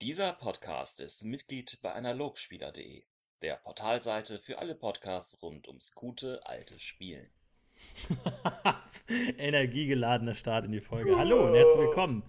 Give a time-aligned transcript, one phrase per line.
[0.00, 3.02] Dieser Podcast ist Mitglied bei Analogspieler.de,
[3.42, 7.26] der Portalseite für alle Podcasts rund ums gute alte Spielen.
[9.38, 11.18] Energiegeladener Start in die Folge.
[11.18, 12.22] Hallo und herzlich willkommen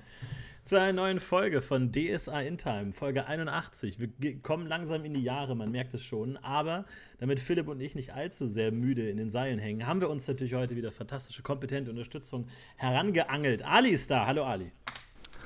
[0.65, 3.99] zu einer neuen Folge von DSA in Time, Folge 81.
[4.17, 6.37] Wir kommen langsam in die Jahre, man merkt es schon.
[6.37, 6.85] Aber
[7.19, 10.27] damit Philipp und ich nicht allzu sehr müde in den Seilen hängen, haben wir uns
[10.27, 12.47] natürlich heute wieder fantastische, kompetente Unterstützung
[12.77, 13.61] herangeangelt.
[13.61, 14.25] Ali ist da.
[14.25, 14.71] Hallo Ali.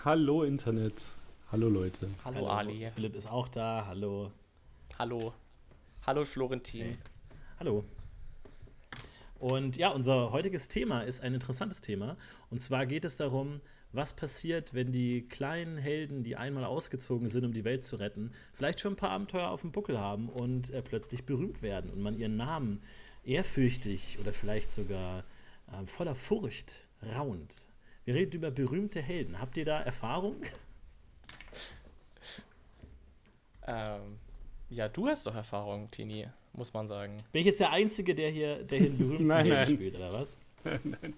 [0.06, 1.18] Hallo Internet.
[1.54, 2.10] Hallo Leute.
[2.26, 2.90] Hallo, Hallo Ali.
[2.96, 3.86] Philipp ist auch da.
[3.86, 4.32] Hallo.
[4.98, 5.36] Hallo.
[6.02, 6.82] Hallo Florentin.
[6.82, 6.98] Hey.
[7.60, 7.84] Hallo.
[9.38, 12.18] Und ja, unser heutiges Thema ist ein interessantes Thema.
[12.50, 17.46] Und zwar geht es darum, was passiert, wenn die kleinen Helden, die einmal ausgezogen sind,
[17.46, 20.72] um die Welt zu retten, vielleicht schon ein paar Abenteuer auf dem Buckel haben und
[20.72, 22.82] äh, plötzlich berühmt werden und man ihren Namen
[23.24, 25.20] ehrfürchtig oder vielleicht sogar
[25.72, 27.70] äh, voller Furcht raunt.
[28.06, 29.40] Wir reden über berühmte Helden.
[29.40, 30.38] Habt ihr da Erfahrung?
[33.68, 34.20] Ähm,
[34.70, 37.24] ja, du hast doch Erfahrung, Tini, muss man sagen.
[37.32, 39.68] Bin ich jetzt der Einzige, der hier, der hier einen berühmten nein, Helden nein.
[39.68, 40.38] spielt, oder was?
[40.64, 41.14] nein,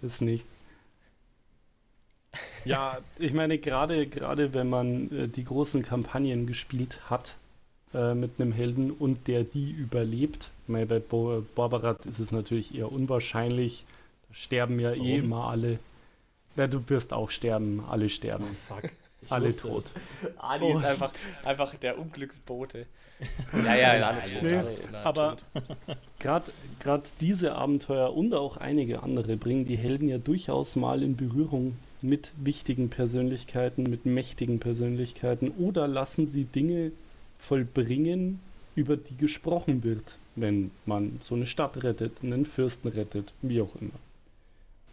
[0.00, 0.46] das nicht.
[2.64, 7.36] Ja, ich meine, gerade gerade wenn man äh, die großen Kampagnen gespielt hat
[7.94, 12.74] äh, mit einem Helden und der die überlebt, meine, bei Bo Borbarat ist es natürlich
[12.74, 13.84] eher unwahrscheinlich.
[14.28, 15.06] Da sterben ja eh Warum?
[15.06, 15.78] eh immer alle.
[16.56, 18.44] Ja, du wirst auch sterben, alle sterben.
[18.50, 18.90] Oh, fuck.
[19.26, 19.84] Ich alle tot.
[19.84, 20.38] es.
[20.38, 20.76] Ali Oh.
[20.78, 21.12] ist einfach,
[21.44, 22.86] einfach der Unglücksbote.
[23.64, 24.42] ja, ja, alle tot.
[24.42, 25.36] Nee, alle, alle aber-.
[26.18, 31.76] Gerade diese Abenteuer und auch einige andere bringen die Helden ja durchaus mal in Berührung
[32.02, 36.92] mit wichtigen Persönlichkeiten, mit mächtigen Persönlichkeiten oder lassen sie Dinge
[37.38, 38.40] vollbringen,
[38.74, 43.74] über die gesprochen wird, wenn man so eine Stadt rettet, einen Fürsten rettet, wie auch
[43.80, 43.98] immer.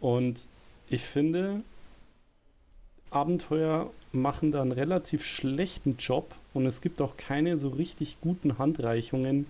[0.00, 0.48] Und
[0.88, 1.62] ich finde,
[3.14, 8.58] Abenteuer machen da einen relativ schlechten Job und es gibt auch keine so richtig guten
[8.58, 9.46] Handreichungen,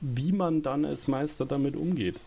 [0.00, 2.20] wie man dann als Meister damit umgeht.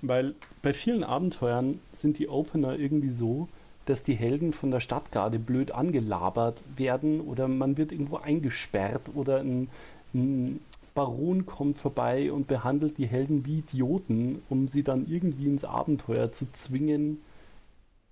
[0.00, 3.48] Weil bei vielen Abenteuern sind die Opener irgendwie so,
[3.86, 9.40] dass die Helden von der Stadtgarde blöd angelabert werden oder man wird irgendwo eingesperrt oder
[9.40, 9.68] ein,
[10.14, 10.60] ein
[10.94, 16.32] Baron kommt vorbei und behandelt die Helden wie Idioten, um sie dann irgendwie ins Abenteuer
[16.32, 17.22] zu zwingen.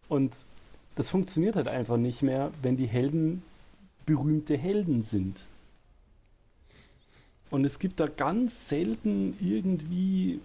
[0.08, 0.32] Und
[1.00, 3.42] das funktioniert halt einfach nicht mehr, wenn die Helden
[4.06, 5.46] berühmte Helden sind.
[7.50, 10.40] Und es gibt da ganz selten irgendwie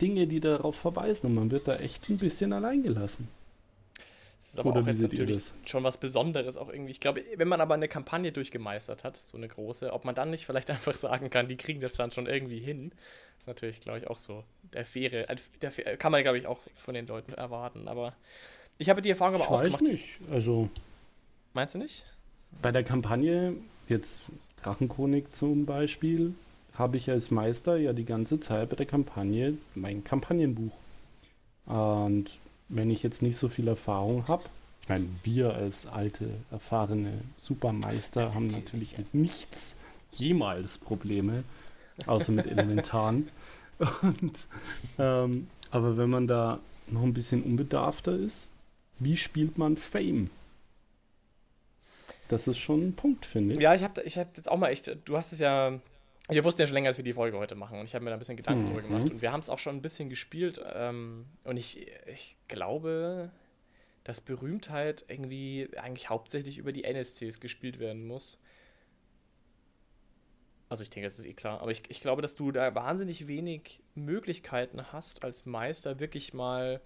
[0.00, 3.28] Dinge, die darauf verweisen und man wird da echt ein bisschen allein gelassen.
[4.38, 6.90] Das ist aber Oder auch jetzt natürlich schon was Besonderes auch irgendwie.
[6.90, 10.30] Ich glaube, wenn man aber eine Kampagne durchgemeistert hat, so eine große, ob man dann
[10.30, 12.92] nicht vielleicht einfach sagen kann, die kriegen das dann schon irgendwie hin,
[13.38, 14.44] ist natürlich, glaube ich, auch so
[14.74, 17.88] der faire, äh, der, faire- kann man, glaube ich, auch von den Leuten erwarten.
[17.88, 18.14] Aber
[18.78, 19.82] ich habe die Erfahrung aber ich auch weiß gemacht.
[19.82, 20.04] nicht.
[20.30, 20.68] Also
[21.52, 22.04] Meinst du nicht?
[22.62, 23.54] bei der Kampagne,
[23.88, 24.22] jetzt
[24.62, 26.34] Drachenchronik zum Beispiel,
[26.76, 30.72] habe ich als Meister ja die ganze Zeit bei der Kampagne mein Kampagnenbuch.
[31.66, 32.26] Und
[32.68, 34.44] wenn ich jetzt nicht so viel Erfahrung habe,
[34.82, 39.76] ich meine, wir als alte, erfahrene Supermeister haben natürlich mit nichts
[40.12, 41.44] jemals Probleme,
[42.06, 43.28] außer mit Elementaren.
[44.02, 44.46] Und,
[44.98, 48.48] ähm, aber wenn man da noch ein bisschen unbedarfter ist,
[49.04, 50.30] wie spielt man Fame?
[52.28, 53.60] Das ist schon ein Punkt, finde ich.
[53.60, 55.78] Ja, ich habe ich hab jetzt auch mal echt, du hast es ja,
[56.28, 58.10] wir wussten ja schon länger, dass wir die Folge heute machen und ich habe mir
[58.10, 58.66] da ein bisschen Gedanken Mhm.
[58.68, 62.36] drüber gemacht und wir haben es auch schon ein bisschen gespielt ähm, und ich, ich
[62.48, 63.30] glaube,
[64.04, 68.38] dass Berühmtheit irgendwie eigentlich hauptsächlich über die NSCs gespielt werden muss.
[70.70, 73.26] Also ich denke, das ist eh klar, aber ich, ich glaube, dass du da wahnsinnig
[73.28, 76.80] wenig Möglichkeiten hast, als Meister wirklich mal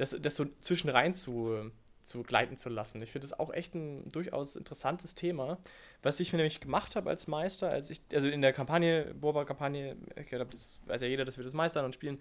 [0.00, 1.70] das, das so zwischen rein zu,
[2.02, 3.02] zu gleiten zu lassen.
[3.02, 5.58] Ich finde das auch echt ein durchaus interessantes Thema.
[6.02, 9.96] Was ich mir nämlich gemacht habe als Meister, als ich, also in der Kampagne, Boba-Kampagne,
[10.16, 12.18] ich glaube, das weiß ja jeder, dass wir das meistern und spielen,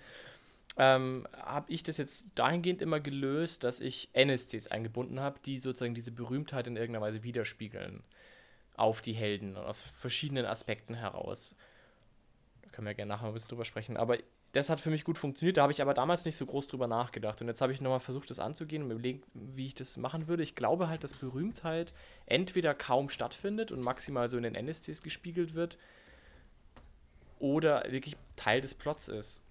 [0.78, 5.96] ähm, habe ich das jetzt dahingehend immer gelöst, dass ich NSCs eingebunden habe, die sozusagen
[5.96, 8.04] diese Berühmtheit in irgendeiner Weise widerspiegeln
[8.76, 11.56] auf die Helden aus verschiedenen Aspekten heraus.
[12.62, 13.96] Da können wir gerne nachher ein bisschen drüber sprechen.
[13.96, 14.18] Aber
[14.52, 15.58] das hat für mich gut funktioniert.
[15.58, 17.42] Da habe ich aber damals nicht so groß drüber nachgedacht.
[17.42, 20.42] Und jetzt habe ich nochmal versucht, das anzugehen und überlegt, wie ich das machen würde.
[20.42, 21.94] Ich glaube halt, dass Berühmtheit
[22.26, 25.78] entweder kaum stattfindet und maximal so in den NSCs gespiegelt wird
[27.38, 29.44] oder wirklich Teil des Plots ist.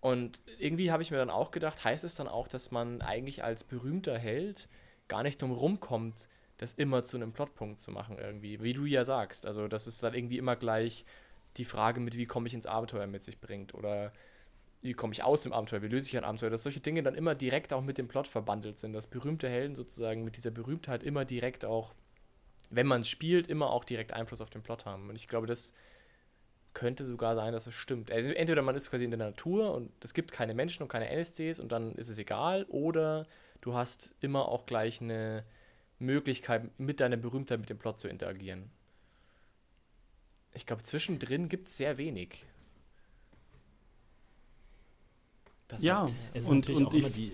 [0.00, 3.44] Und irgendwie habe ich mir dann auch gedacht, heißt es dann auch, dass man eigentlich
[3.44, 4.68] als berühmter Held
[5.06, 6.28] gar nicht drum rumkommt,
[6.58, 9.46] das immer zu einem Plotpunkt zu machen irgendwie, wie du ja sagst.
[9.46, 11.04] Also, dass es dann irgendwie immer gleich
[11.56, 14.12] die Frage mit, wie komme ich ins Abenteuer mit sich bringt oder
[14.80, 17.14] wie komme ich aus dem Abenteuer, wie löse ich ein Abenteuer, dass solche Dinge dann
[17.14, 21.02] immer direkt auch mit dem Plot verbandelt sind, dass berühmte Helden sozusagen mit dieser Berühmtheit
[21.02, 21.94] immer direkt auch
[22.72, 25.10] wenn man es spielt, immer auch direkt Einfluss auf den Plot haben.
[25.10, 25.74] Und ich glaube, das
[26.72, 28.10] könnte sogar sein, dass es stimmt.
[28.10, 31.08] Also entweder man ist quasi in der Natur und es gibt keine Menschen und keine
[31.08, 33.26] NSCs und dann ist es egal, oder
[33.60, 35.44] du hast immer auch gleich eine
[35.98, 38.70] Möglichkeit, mit deiner Berühmtheit mit dem Plot zu interagieren.
[40.54, 42.44] Ich glaube, zwischendrin gibt es sehr wenig.
[45.68, 47.32] Das ja, es ist und, natürlich und auch immer die.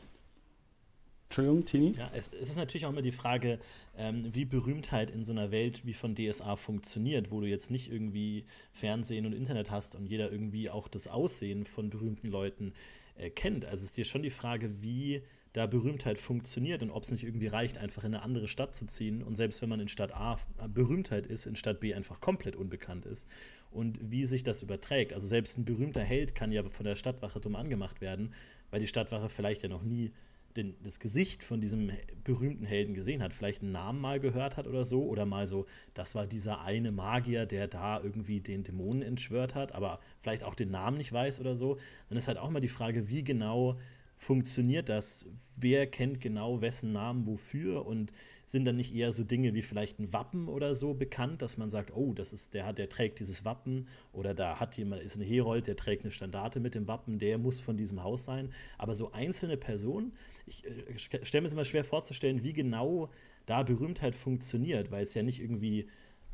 [1.24, 1.94] Entschuldigung, Tini?
[1.98, 3.58] Ja, es, es, ist natürlich auch immer die Frage,
[3.96, 7.92] ähm, wie Berühmtheit in so einer Welt wie von DSA funktioniert, wo du jetzt nicht
[7.92, 12.72] irgendwie Fernsehen und Internet hast und jeder irgendwie auch das Aussehen von berühmten Leuten
[13.16, 13.66] äh, kennt.
[13.66, 15.22] Also ist dir schon die Frage, wie
[15.52, 18.86] da Berühmtheit funktioniert und ob es nicht irgendwie reicht, einfach in eine andere Stadt zu
[18.86, 20.36] ziehen und selbst wenn man in Stadt A
[20.68, 23.26] Berühmtheit ist, in Stadt B einfach komplett unbekannt ist
[23.70, 25.12] und wie sich das überträgt.
[25.12, 28.34] Also selbst ein berühmter Held kann ja von der Stadtwache dumm angemacht werden,
[28.70, 30.12] weil die Stadtwache vielleicht ja noch nie
[30.56, 31.90] den, das Gesicht von diesem
[32.24, 35.66] berühmten Helden gesehen hat, vielleicht einen Namen mal gehört hat oder so, oder mal so,
[35.94, 40.54] das war dieser eine Magier, der da irgendwie den Dämonen entschwört hat, aber vielleicht auch
[40.54, 41.78] den Namen nicht weiß oder so,
[42.08, 43.78] dann ist halt auch mal die Frage, wie genau
[44.18, 45.24] funktioniert das?
[45.56, 48.12] Wer kennt genau wessen Namen wofür und
[48.46, 51.70] sind dann nicht eher so Dinge wie vielleicht ein Wappen oder so bekannt, dass man
[51.70, 55.16] sagt, oh, das ist der hat, der trägt dieses Wappen oder da hat jemand ist
[55.16, 58.50] ein Herold, der trägt eine Standarte mit dem Wappen, der muss von diesem Haus sein.
[58.78, 60.12] Aber so einzelne Personen,
[60.46, 63.10] ich äh, stelle mir es immer schwer vorzustellen, wie genau
[63.44, 65.86] da Berühmtheit funktioniert, weil es ja nicht irgendwie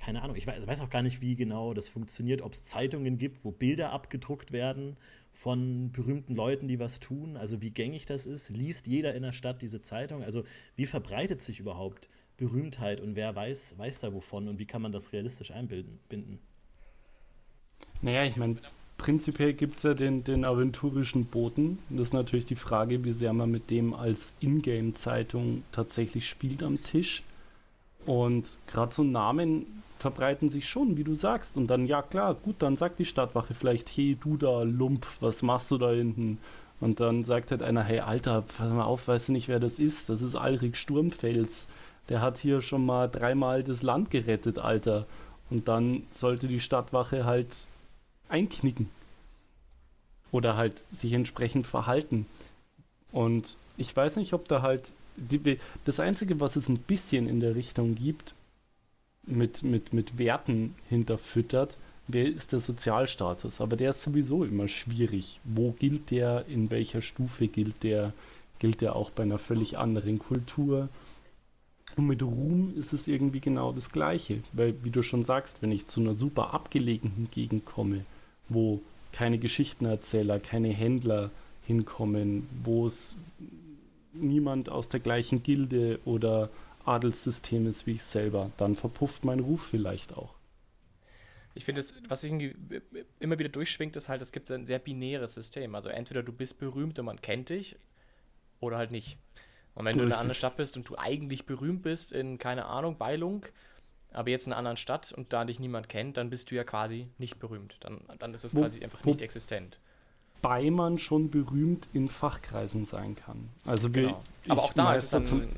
[0.05, 3.17] keine Ahnung, ich weiß, weiß auch gar nicht, wie genau das funktioniert, ob es Zeitungen
[3.17, 4.99] gibt, wo Bilder abgedruckt werden
[5.33, 8.51] von berühmten Leuten, die was tun, also wie gängig das ist.
[8.51, 10.23] Liest jeder in der Stadt diese Zeitung?
[10.23, 10.45] Also
[10.77, 14.93] wie verbreitet sich überhaupt Berühmtheit und wer weiß, weiß da wovon und wie kann man
[14.93, 16.39] das realistisch einbinden?
[18.03, 18.59] Naja, ich meine,
[18.99, 21.79] prinzipiell gibt es ja den, den aventurischen Boten.
[21.89, 26.79] Das ist natürlich die Frage, wie sehr man mit dem als Ingame-Zeitung tatsächlich spielt am
[26.83, 27.23] Tisch.
[28.05, 31.57] Und gerade so Namen verbreiten sich schon, wie du sagst.
[31.57, 35.41] Und dann, ja klar, gut, dann sagt die Stadtwache vielleicht, hey, du da, Lump, was
[35.41, 36.37] machst du da hinten?
[36.79, 39.79] Und dann sagt halt einer, hey, Alter, pass mal auf, weißt du nicht, wer das
[39.79, 40.11] ist?
[40.11, 41.69] Das ist Alrik Sturmfels.
[42.11, 45.07] Der hat hier schon mal dreimal das Land gerettet, Alter.
[45.49, 47.67] Und dann sollte die Stadtwache halt
[48.29, 48.91] einknicken.
[50.33, 52.27] Oder halt sich entsprechend verhalten.
[53.11, 54.93] Und ich weiß nicht, ob da halt.
[55.17, 58.35] Die, das Einzige, was es ein bisschen in der Richtung gibt,
[59.27, 61.77] mit, mit, mit Werten hinterfüttert,
[62.09, 63.61] wer ist der Sozialstatus.
[63.61, 65.41] Aber der ist sowieso immer schwierig.
[65.45, 68.13] Wo gilt der, in welcher Stufe gilt der,
[68.59, 70.89] gilt der auch bei einer völlig anderen Kultur.
[71.97, 74.41] Und mit Ruhm ist es irgendwie genau das Gleiche.
[74.53, 78.05] Weil, wie du schon sagst, wenn ich zu einer super abgelegenen Gegend komme,
[78.49, 78.81] wo
[79.13, 81.31] keine Geschichtenerzähler, keine Händler
[81.67, 83.17] hinkommen, wo es
[84.13, 86.51] niemand aus der gleichen Gilde oder
[86.85, 90.35] Adelssystem ist wie ich selber, dann verpufft mein Ruf vielleicht auch.
[91.55, 92.57] Ich finde, was irgendwie
[93.21, 95.75] immer wieder durchschwingt, ist halt, es gibt ein sehr binäres System.
[95.75, 97.77] Also entweder du bist berühmt und man kennt dich
[98.61, 99.19] oder halt nicht.
[99.75, 100.01] Und wenn Richtig.
[100.01, 103.47] du in einer anderen Stadt bist und du eigentlich berühmt bist in, keine Ahnung, Beilung,
[104.13, 106.65] aber jetzt in einer anderen Stadt und da dich niemand kennt, dann bist du ja
[106.65, 107.77] quasi nicht berühmt.
[107.81, 109.79] Dann, dann ist es quasi einfach nicht existent.
[110.43, 113.49] Wobei man schon berühmt in Fachkreisen sein kann.
[113.65, 114.23] Also genau.
[114.49, 115.49] Aber auch da ist es dann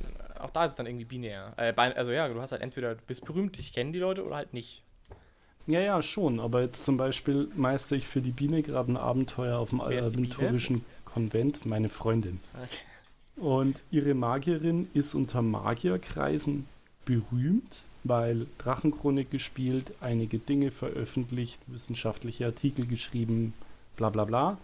[0.47, 1.53] auch da ist es dann irgendwie binär.
[1.57, 4.37] Äh, also ja, du hast halt entweder du bist berühmt, ich kenne die Leute oder
[4.37, 4.83] halt nicht.
[5.67, 6.39] Ja, ja, schon.
[6.39, 10.85] Aber jetzt zum Beispiel meister ich für die Biene gerade ein Abenteuer auf dem aventurischen
[11.05, 12.41] Konvent, meine Freundin.
[12.55, 13.45] Okay.
[13.45, 16.67] Und ihre Magierin ist unter Magierkreisen
[17.05, 23.53] berühmt, weil Drachenchronik gespielt, einige Dinge veröffentlicht, wissenschaftliche Artikel geschrieben,
[23.97, 24.59] bla bla bla.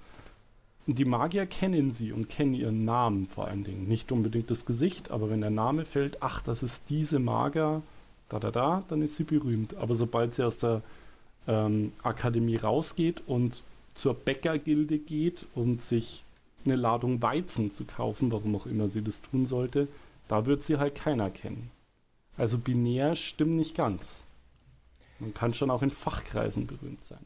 [0.86, 3.86] Die Magier kennen sie und kennen ihren Namen vor allen Dingen.
[3.86, 7.82] Nicht unbedingt das Gesicht, aber wenn der Name fällt, ach, das ist diese Magier,
[8.28, 9.76] da da da, dann ist sie berühmt.
[9.76, 10.82] Aber sobald sie aus der
[11.46, 13.62] ähm, Akademie rausgeht und
[13.94, 16.24] zur Bäckergilde geht und sich
[16.64, 19.86] eine Ladung Weizen zu kaufen, warum auch immer sie das tun sollte,
[20.26, 21.70] da wird sie halt keiner kennen.
[22.36, 24.24] Also binär stimmt nicht ganz.
[25.20, 27.24] Man kann schon auch in Fachkreisen berühmt sein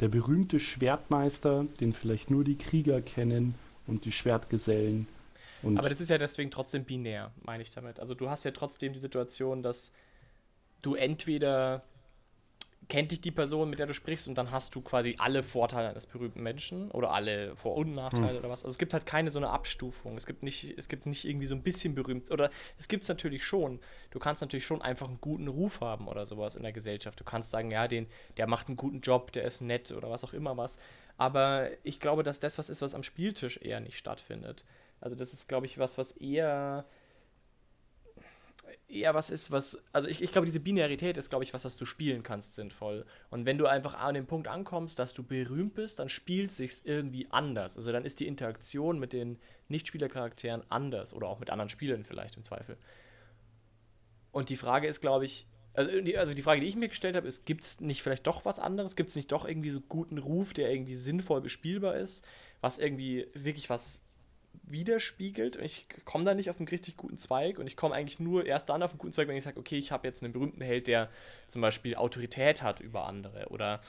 [0.00, 3.54] der berühmte Schwertmeister, den vielleicht nur die Krieger kennen
[3.86, 5.08] und die Schwertgesellen.
[5.62, 7.98] Und Aber das ist ja deswegen trotzdem binär, meine ich damit.
[7.98, 9.92] Also du hast ja trotzdem die Situation, dass
[10.82, 11.82] du entweder
[12.88, 15.88] kennt dich die Person, mit der du sprichst, und dann hast du quasi alle Vorteile
[15.88, 18.38] eines berühmten Menschen oder alle Vor- und Nachteile hm.
[18.38, 18.64] oder was.
[18.64, 20.16] Also es gibt halt keine so eine Abstufung.
[20.16, 22.30] Es gibt nicht, es gibt nicht irgendwie so ein bisschen berühmt.
[22.30, 23.80] Oder es gibt es natürlich schon.
[24.10, 27.18] Du kannst natürlich schon einfach einen guten Ruf haben oder sowas in der Gesellschaft.
[27.18, 30.24] Du kannst sagen, ja, den, der macht einen guten Job, der ist nett oder was
[30.24, 30.78] auch immer was.
[31.18, 34.64] Aber ich glaube, dass das was ist, was am Spieltisch eher nicht stattfindet.
[35.00, 36.86] Also das ist, glaube ich, was, was eher
[38.88, 41.76] eher was ist, was, also ich, ich glaube, diese Binarität ist, glaube ich, was, was
[41.76, 43.04] du spielen kannst, sinnvoll.
[43.30, 46.82] Und wenn du einfach an dem Punkt ankommst, dass du berühmt bist, dann spielt sich's
[46.84, 47.76] irgendwie anders.
[47.76, 52.36] Also dann ist die Interaktion mit den Nichtspielercharakteren anders oder auch mit anderen Spielern vielleicht
[52.36, 52.76] im Zweifel.
[54.30, 57.16] Und die Frage ist, glaube ich, also die, also die Frage, die ich mir gestellt
[57.16, 58.96] habe, ist, gibt es nicht vielleicht doch was anderes?
[58.96, 62.24] Gibt es nicht doch irgendwie so guten Ruf, der irgendwie sinnvoll bespielbar ist,
[62.60, 64.05] was irgendwie wirklich was
[64.62, 65.56] widerspiegelt.
[65.56, 68.68] Ich komme da nicht auf einen richtig guten Zweig und ich komme eigentlich nur erst
[68.68, 70.86] dann auf einen guten Zweig, wenn ich sage, okay, ich habe jetzt einen berühmten Held,
[70.86, 71.10] der
[71.48, 73.80] zum Beispiel Autorität hat über andere oder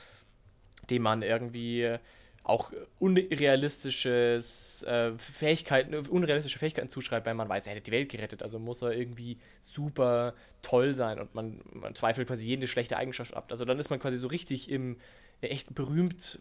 [0.89, 1.97] dem man irgendwie
[2.47, 8.41] auch unrealistisches äh, Fähigkeiten, unrealistische Fähigkeiten zuschreibt, weil man weiß, er hätte die Welt gerettet,
[8.41, 13.33] also muss er irgendwie super toll sein und man, man zweifelt quasi jede schlechte Eigenschaft
[13.33, 13.47] ab.
[13.51, 14.97] Also dann ist man quasi so richtig im
[15.41, 16.39] echt berühmt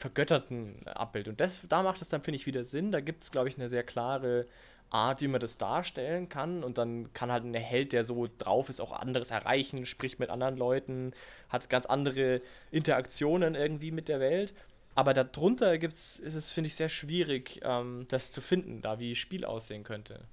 [0.00, 1.28] vergötterten Abbild.
[1.28, 2.90] Und das, da macht es dann, finde ich, wieder Sinn.
[2.90, 4.46] Da gibt es, glaube ich, eine sehr klare
[4.88, 6.64] Art, wie man das darstellen kann.
[6.64, 10.30] Und dann kann halt ein Held, der so drauf ist, auch anderes erreichen, spricht mit
[10.30, 11.12] anderen Leuten,
[11.50, 12.40] hat ganz andere
[12.70, 14.54] Interaktionen irgendwie mit der Welt.
[14.94, 19.14] Aber darunter gibt's, ist es, finde ich, sehr schwierig, ähm, das zu finden, da wie
[19.14, 20.24] Spiel aussehen könnte.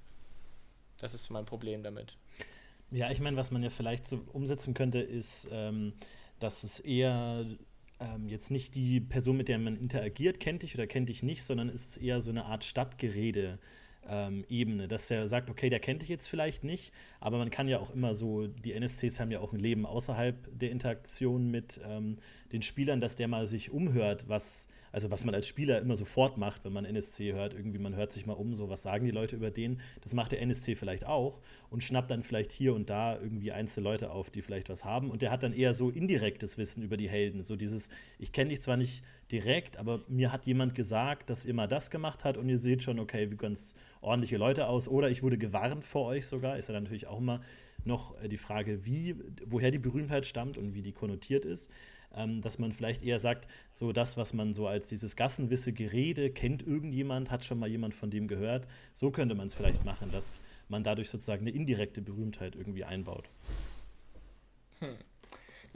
[1.02, 2.16] Das ist mein Problem damit.
[2.90, 5.92] Ja, ich meine, was man ja vielleicht so umsetzen könnte, ist, ähm,
[6.40, 7.46] dass es eher
[8.00, 11.44] ähm, jetzt nicht die Person, mit der man interagiert, kennt dich oder kennt dich nicht,
[11.44, 13.60] sondern ist es eher so eine Art Stadtgerede.
[14.10, 17.68] Ähm, Ebene, dass er sagt, okay, der kennt dich jetzt vielleicht nicht, aber man kann
[17.68, 21.82] ja auch immer so, die NSCs haben ja auch ein Leben außerhalb der Interaktion mit
[21.84, 22.18] ähm,
[22.52, 26.38] den Spielern, dass der mal sich umhört, was, also was man als Spieler immer sofort
[26.38, 29.12] macht, wenn man NSC hört, irgendwie man hört sich mal um, so was sagen die
[29.12, 32.90] Leute über den, das macht der NSC vielleicht auch und schnappt dann vielleicht hier und
[32.90, 35.90] da irgendwie einzelne Leute auf, die vielleicht was haben und der hat dann eher so
[35.90, 40.32] indirektes Wissen über die Helden, so dieses, ich kenne dich zwar nicht direkt, aber mir
[40.32, 43.38] hat jemand gesagt, dass ihr mal das gemacht hat und ihr seht schon, okay, wie
[43.38, 47.20] ganz ordentliche Leute aus oder ich wurde gewarnt vor euch sogar, ist ja natürlich auch
[47.20, 47.42] immer
[47.84, 49.16] noch äh, die Frage, wie,
[49.46, 51.70] woher die Berühmtheit stammt und wie die konnotiert ist
[52.16, 56.32] ähm, dass man vielleicht eher sagt, so das, was man so als dieses gassenwisse Gerede
[56.32, 58.68] kennt irgendjemand, hat schon mal jemand von dem gehört.
[58.94, 63.30] So könnte man es vielleicht machen, dass man dadurch sozusagen eine indirekte Berühmtheit irgendwie einbaut.
[64.80, 64.96] Hm.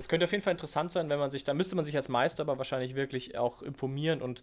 [0.01, 2.10] Das könnte auf jeden Fall interessant sein, wenn man sich, da müsste man sich als
[2.10, 4.41] Meister aber wahrscheinlich wirklich auch informieren und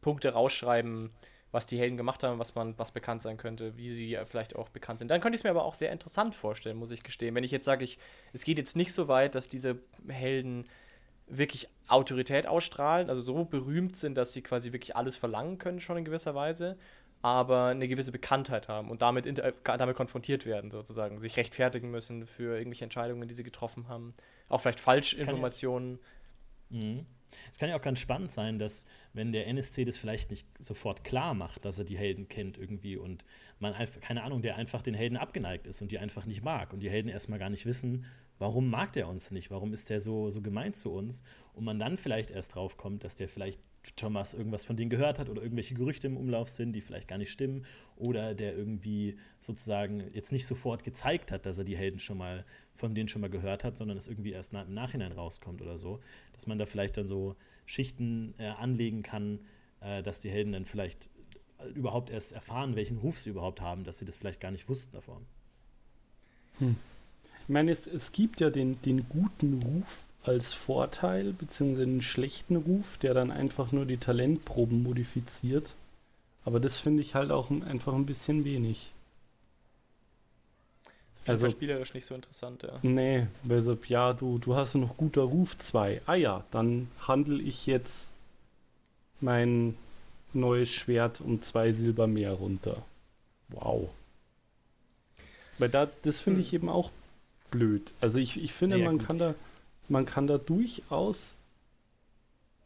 [0.00, 1.10] Punkte rausschreiben,
[1.52, 4.68] was die Helden gemacht haben, was man, was bekannt sein könnte, wie sie vielleicht auch
[4.68, 5.08] bekannt sind.
[5.08, 7.36] Dann könnte ich es mir aber auch sehr interessant vorstellen, muss ich gestehen.
[7.36, 8.00] Wenn ich jetzt sage, ich,
[8.32, 10.64] es geht jetzt nicht so weit, dass diese Helden
[11.28, 15.98] wirklich Autorität ausstrahlen, also so berühmt sind, dass sie quasi wirklich alles verlangen können, schon
[15.98, 16.76] in gewisser Weise,
[17.22, 22.58] aber eine gewisse Bekanntheit haben und damit, damit konfrontiert werden, sozusagen, sich rechtfertigen müssen für
[22.58, 24.12] irgendwelche Entscheidungen, die sie getroffen haben,
[24.48, 25.98] auch vielleicht Falschinformationen.
[26.68, 27.06] Mhm.
[27.50, 31.04] es kann ja auch ganz spannend sein, dass wenn der NSC das vielleicht nicht sofort
[31.04, 33.24] klar macht, dass er die Helden kennt irgendwie und
[33.60, 36.72] man einfach, keine Ahnung, der einfach den Helden abgeneigt ist und die einfach nicht mag
[36.72, 38.04] und die Helden erstmal gar nicht wissen,
[38.38, 39.50] warum mag der uns nicht?
[39.50, 41.22] Warum ist der so, so gemein zu uns?
[41.52, 43.60] Und man dann vielleicht erst drauf kommt, dass der vielleicht
[43.94, 47.18] Thomas irgendwas von denen gehört hat oder irgendwelche Gerüchte im Umlauf sind, die vielleicht gar
[47.18, 47.64] nicht stimmen,
[47.96, 52.44] oder der irgendwie sozusagen jetzt nicht sofort gezeigt hat, dass er die Helden schon mal
[52.74, 56.00] von denen schon mal gehört hat, sondern es irgendwie erst im Nachhinein rauskommt oder so,
[56.34, 59.40] dass man da vielleicht dann so Schichten äh, anlegen kann,
[59.80, 61.10] äh, dass die Helden dann vielleicht
[61.58, 64.68] äh, überhaupt erst erfahren, welchen Ruf sie überhaupt haben, dass sie das vielleicht gar nicht
[64.68, 65.24] wussten davon.
[66.58, 66.76] Hm.
[67.42, 72.56] Ich meine, es, es gibt ja den, den guten Ruf als Vorteil, beziehungsweise einen schlechten
[72.56, 75.74] Ruf, der dann einfach nur die Talentproben modifiziert.
[76.44, 78.92] Aber das finde ich halt auch einfach ein bisschen wenig.
[81.26, 82.76] Also spielerisch nicht so interessant, ja.
[82.82, 86.02] Nee, also, ja, du, du hast noch guter Ruf 2.
[86.06, 88.12] Ah ja, dann handle ich jetzt
[89.20, 89.76] mein
[90.32, 92.82] neues Schwert um zwei Silber mehr runter.
[93.48, 93.90] Wow.
[95.58, 96.56] Weil da, das finde ich hm.
[96.56, 96.90] eben auch
[97.50, 97.92] blöd.
[98.00, 99.34] Also ich, ich finde, ja, man kann da,
[99.88, 101.36] man kann da durchaus,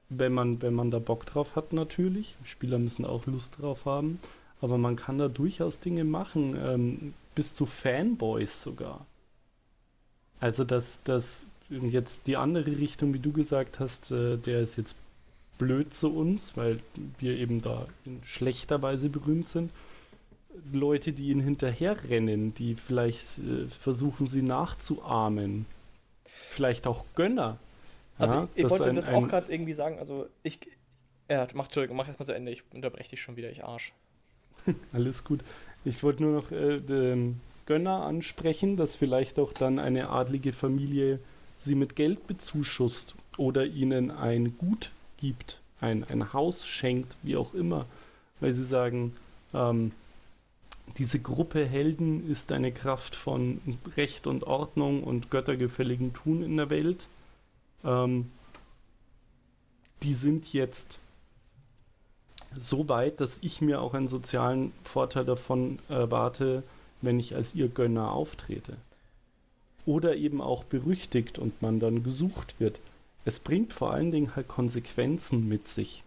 [0.08, 2.36] wenn man, wenn man da Bock drauf hat, natürlich.
[2.44, 4.18] Spieler müssen auch Lust drauf haben,
[4.60, 9.06] aber man kann da durchaus Dinge machen, ähm, bis zu Fanboys sogar.
[10.40, 14.96] Also dass das jetzt die andere Richtung, wie du gesagt hast, äh, der ist jetzt
[15.58, 16.80] blöd zu uns, weil
[17.18, 19.70] wir eben da in schlechter Weise berühmt sind.
[20.72, 25.66] Leute, die ihn hinterherrennen, die vielleicht äh, versuchen, sie nachzuahmen.
[26.40, 27.58] Vielleicht auch Gönner.
[28.18, 30.58] Also ja, ich wollte ein, das auch gerade irgendwie sagen, also ich.
[31.28, 33.92] Ja, mach, Entschuldigung, mach erstmal zu Ende, ich unterbreche dich schon wieder, ich Arsch.
[34.92, 35.40] Alles gut.
[35.84, 41.20] Ich wollte nur noch äh, den Gönner ansprechen, dass vielleicht auch dann eine adlige Familie
[41.58, 47.54] sie mit Geld bezuschusst oder ihnen ein Gut gibt, ein, ein Haus schenkt, wie auch
[47.54, 47.86] immer,
[48.40, 49.16] weil sie sagen,
[49.54, 49.92] ähm,
[50.96, 53.60] diese Gruppe Helden ist eine Kraft von
[53.96, 57.06] Recht und Ordnung und göttergefälligem Tun in der Welt.
[57.84, 58.30] Ähm,
[60.02, 60.98] die sind jetzt
[62.56, 66.62] so weit, dass ich mir auch einen sozialen Vorteil davon erwarte,
[67.00, 68.76] wenn ich als ihr Gönner auftrete.
[69.86, 72.80] Oder eben auch berüchtigt und man dann gesucht wird.
[73.24, 76.02] Es bringt vor allen Dingen halt Konsequenzen mit sich.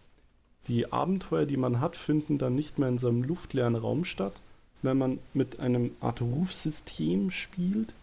[0.68, 4.34] Die Abenteuer, die man hat, finden dann nicht mehr in so einem luftleeren Raum statt,
[4.84, 7.94] wenn man mit einem Art Rufsystem spielt,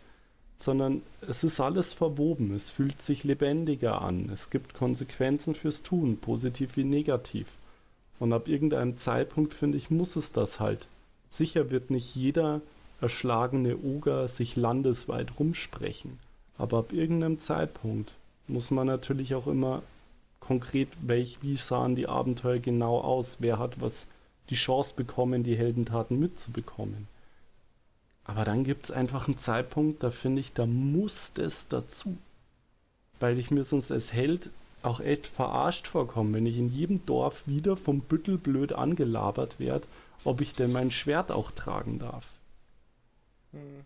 [0.56, 6.18] sondern es ist alles verwoben, es fühlt sich lebendiger an, es gibt Konsequenzen fürs Tun,
[6.18, 7.48] positiv wie negativ.
[8.18, 10.88] Und ab irgendeinem Zeitpunkt, finde ich, muss es das halt.
[11.30, 12.60] Sicher wird nicht jeder
[13.00, 16.18] erschlagene Oger sich landesweit rumsprechen,
[16.58, 18.12] aber ab irgendeinem Zeitpunkt
[18.46, 19.82] muss man natürlich auch immer
[20.40, 24.06] konkret, welch, wie sahen die Abenteuer genau aus, wer hat was
[24.50, 27.08] die Chance bekommen, die Heldentaten mitzubekommen.
[28.24, 32.16] Aber dann gibt es einfach einen Zeitpunkt, da finde ich, da muss es dazu.
[33.18, 34.50] Weil ich mir sonst als Held
[34.82, 39.86] auch echt verarscht vorkomme, wenn ich in jedem Dorf wieder vom Büttel blöd angelabert werde,
[40.24, 42.26] ob ich denn mein Schwert auch tragen darf.
[43.52, 43.84] Hm.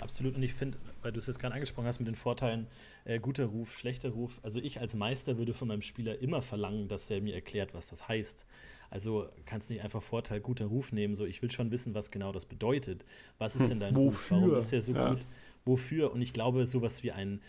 [0.00, 0.34] Absolut.
[0.34, 2.66] Und ich finde, weil du es jetzt gerade angesprochen hast mit den Vorteilen,
[3.04, 4.40] äh, guter Ruf, schlechter Ruf.
[4.42, 7.86] Also ich als Meister würde von meinem Spieler immer verlangen, dass er mir erklärt, was
[7.86, 8.46] das heißt.
[8.94, 11.16] Also kannst du nicht einfach Vorteil guter Ruf nehmen.
[11.16, 13.04] So, ich will schon wissen, was genau das bedeutet.
[13.38, 13.92] Was ist denn dein?
[13.92, 14.30] Ruf?
[14.30, 15.08] Warum ist er so Ja.
[15.08, 15.18] gut?
[15.64, 16.12] Wofür?
[16.12, 17.40] Und ich glaube, sowas wie ein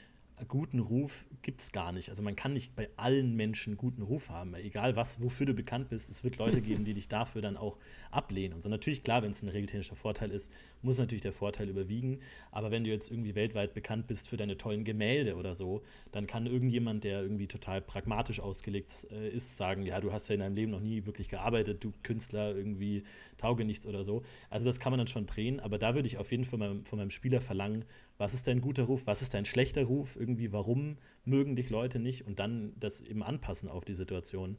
[0.47, 2.09] guten Ruf gibt es gar nicht.
[2.09, 4.55] Also man kann nicht bei allen Menschen guten Ruf haben.
[4.55, 7.77] Egal was, wofür du bekannt bist, es wird Leute geben, die dich dafür dann auch
[8.11, 8.53] ablehnen.
[8.53, 10.51] Und so natürlich, klar, wenn es ein regeltechnischer Vorteil ist,
[10.81, 12.19] muss natürlich der Vorteil überwiegen.
[12.51, 16.27] Aber wenn du jetzt irgendwie weltweit bekannt bist für deine tollen Gemälde oder so, dann
[16.27, 20.41] kann irgendjemand, der irgendwie total pragmatisch ausgelegt äh, ist, sagen, ja, du hast ja in
[20.41, 23.03] deinem Leben noch nie wirklich gearbeitet, du Künstler, irgendwie
[23.37, 24.23] tauge nichts oder so.
[24.49, 26.59] Also das kann man dann schon drehen, aber da würde ich auf jeden Fall von
[26.59, 27.85] meinem, von meinem Spieler verlangen,
[28.17, 31.99] was ist dein guter Ruf, was ist dein schlechter Ruf, irgendwie, warum mögen dich Leute
[31.99, 34.57] nicht und dann das eben anpassen auf die Situation.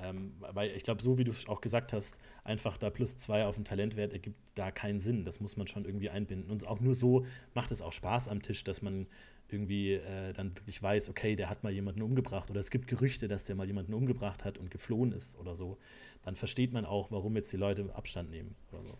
[0.00, 3.56] Ähm, weil ich glaube, so wie du auch gesagt hast, einfach da plus zwei auf
[3.56, 5.24] den Talentwert ergibt da keinen Sinn.
[5.24, 6.50] Das muss man schon irgendwie einbinden.
[6.50, 9.08] Und auch nur so macht es auch Spaß am Tisch, dass man
[9.48, 13.28] irgendwie äh, dann wirklich weiß, okay, der hat mal jemanden umgebracht oder es gibt Gerüchte,
[13.28, 15.78] dass der mal jemanden umgebracht hat und geflohen ist oder so.
[16.22, 18.98] Dann versteht man auch, warum jetzt die Leute Abstand nehmen oder so.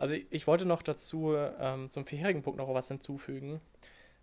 [0.00, 3.60] Also ich, wollte noch dazu ähm, zum vorherigen Punkt noch was hinzufügen.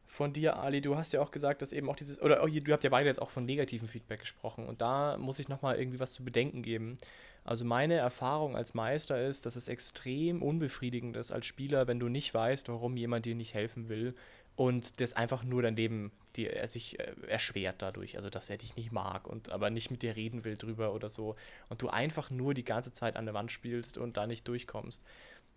[0.07, 2.73] Von dir, Ali, du hast ja auch gesagt, dass eben auch dieses, oder oh, du
[2.73, 5.99] habt ja beide jetzt auch von negativem Feedback gesprochen und da muss ich nochmal irgendwie
[5.99, 6.97] was zu bedenken geben.
[7.43, 12.09] Also meine Erfahrung als Meister ist, dass es extrem unbefriedigend ist als Spieler, wenn du
[12.09, 14.15] nicht weißt, warum jemand dir nicht helfen will
[14.55, 18.57] und das einfach nur dein Leben dir er sich äh, erschwert dadurch, also dass er
[18.57, 21.35] dich nicht mag und aber nicht mit dir reden will drüber oder so
[21.69, 25.03] und du einfach nur die ganze Zeit an der Wand spielst und da nicht durchkommst.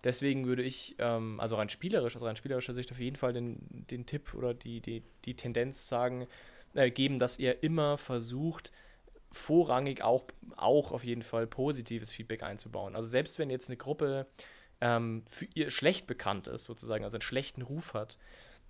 [0.05, 3.59] Deswegen würde ich, ähm, also rein spielerisch, aus rein spielerischer Sicht auf jeden Fall den,
[3.69, 6.27] den Tipp oder die, die, die Tendenz sagen,
[6.75, 8.73] äh, geben, dass ihr immer versucht,
[9.33, 10.25] vorrangig auch,
[10.57, 12.97] auch auf jeden Fall positives Feedback einzubauen.
[12.97, 14.27] Also selbst wenn jetzt eine Gruppe
[14.81, 18.19] ähm, für ihr schlecht bekannt ist, sozusagen, also einen schlechten Ruf hat,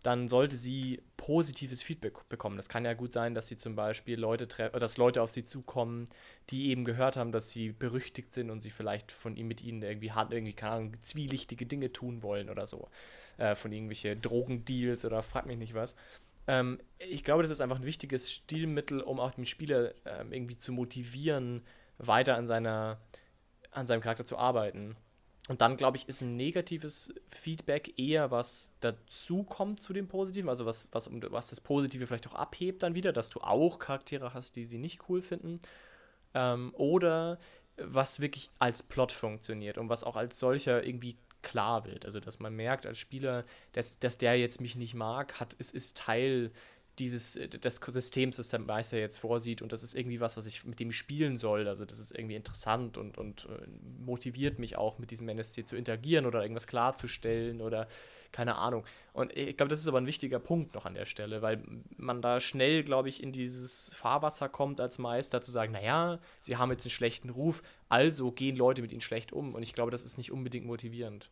[0.02, 2.56] dann sollte sie positives Feedback bekommen.
[2.56, 5.44] Das kann ja gut sein, dass sie zum Beispiel Leute treffen, dass Leute auf sie
[5.44, 6.06] zukommen,
[6.48, 9.82] die eben gehört haben, dass sie berüchtigt sind und sie vielleicht von ihm mit ihnen
[9.82, 12.88] irgendwie hart, irgendwie, keine Ahnung, zwielichtige Dinge tun wollen oder so.
[13.36, 15.96] Äh, von irgendwelche Drogendeals oder frag mich nicht was.
[16.46, 20.56] Ähm, ich glaube, das ist einfach ein wichtiges Stilmittel, um auch den Spieler ähm, irgendwie
[20.56, 21.62] zu motivieren,
[21.98, 22.98] weiter an seiner,
[23.70, 24.96] an seinem Charakter zu arbeiten.
[25.50, 30.48] Und dann, glaube ich, ist ein negatives Feedback eher was dazu kommt zu dem Positiven,
[30.48, 34.32] also was, was, was das Positive vielleicht auch abhebt dann wieder, dass du auch Charaktere
[34.32, 35.58] hast, die sie nicht cool finden.
[36.34, 37.40] Ähm, oder
[37.76, 42.04] was wirklich als Plot funktioniert und was auch als solcher irgendwie klar wird.
[42.04, 45.74] Also, dass man merkt als Spieler, dass, dass der jetzt mich nicht mag, hat, ist,
[45.74, 46.52] ist Teil
[47.00, 50.64] dieses des Systems, das der Meister jetzt vorsieht und das ist irgendwie was, was ich
[50.64, 51.66] mit dem spielen soll.
[51.66, 53.66] Also das ist irgendwie interessant und, und äh,
[54.04, 57.88] motiviert mich auch mit diesem NSC zu interagieren oder irgendwas klarzustellen oder
[58.32, 58.84] keine Ahnung.
[59.12, 61.62] Und ich glaube, das ist aber ein wichtiger Punkt noch an der Stelle, weil
[61.96, 66.56] man da schnell, glaube ich, in dieses Fahrwasser kommt als Meister zu sagen, naja, sie
[66.56, 69.54] haben jetzt einen schlechten Ruf, also gehen Leute mit ihnen schlecht um.
[69.54, 71.30] Und ich glaube, das ist nicht unbedingt motivierend.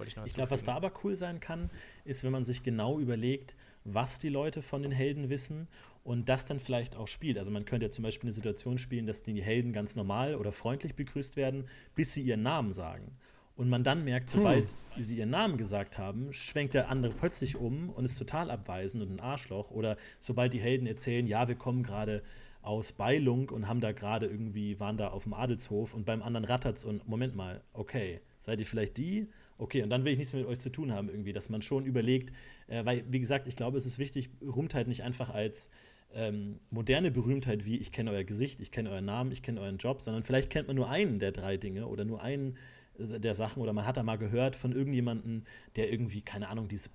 [0.00, 1.70] Ich, ich glaube, was da aber cool sein kann,
[2.04, 3.54] ist, wenn man sich genau überlegt,
[3.84, 5.68] was die Leute von den Helden wissen
[6.02, 7.38] und das dann vielleicht auch spielt.
[7.38, 10.52] Also man könnte ja zum Beispiel eine Situation spielen, dass die Helden ganz normal oder
[10.52, 13.16] freundlich begrüßt werden, bis sie ihren Namen sagen.
[13.56, 15.04] Und man dann merkt, sobald hm.
[15.04, 19.12] sie ihren Namen gesagt haben, schwenkt der andere plötzlich um und ist total abweisend und
[19.12, 19.70] ein Arschloch.
[19.70, 22.22] Oder sobald die Helden erzählen, ja, wir kommen gerade
[22.62, 26.46] aus Beilung und haben da gerade irgendwie, waren da auf dem Adelshof und beim anderen
[26.46, 29.28] rattert's und Moment mal, okay, seid ihr vielleicht die?
[29.56, 31.62] Okay, und dann will ich nichts mehr mit euch zu tun haben, irgendwie, dass man
[31.62, 32.32] schon überlegt,
[32.66, 35.70] äh, weil, wie gesagt, ich glaube, es ist wichtig, Berühmtheit nicht einfach als
[36.14, 39.78] ähm, moderne Berühmtheit wie ich kenne euer Gesicht, ich kenne euren Namen, ich kenne euren
[39.78, 42.56] Job, sondern vielleicht kennt man nur einen der drei Dinge oder nur einen
[42.98, 45.44] äh, der Sachen oder man hat da mal gehört von irgendjemandem,
[45.76, 46.90] der irgendwie, keine Ahnung, diese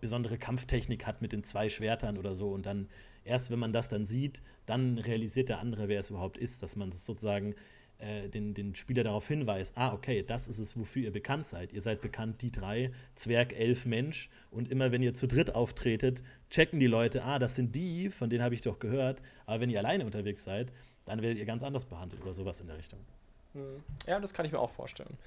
[0.00, 2.88] besondere Kampftechnik hat mit den zwei Schwertern oder so und dann
[3.24, 6.76] erst wenn man das dann sieht, dann realisiert der andere, wer es überhaupt ist, dass
[6.76, 7.54] man es sozusagen
[8.00, 11.72] äh, den, den Spieler darauf hinweist, ah, okay, das ist es, wofür ihr bekannt seid.
[11.72, 14.30] Ihr seid bekannt, die drei, Zwerg, Elf, Mensch.
[14.50, 18.30] Und immer wenn ihr zu dritt auftretet, checken die Leute, ah, das sind die, von
[18.30, 19.22] denen habe ich doch gehört.
[19.46, 20.72] Aber wenn ihr alleine unterwegs seid,
[21.04, 23.00] dann werdet ihr ganz anders behandelt oder sowas in der Richtung.
[23.54, 23.82] Hm.
[24.06, 25.18] Ja, das kann ich mir auch vorstellen.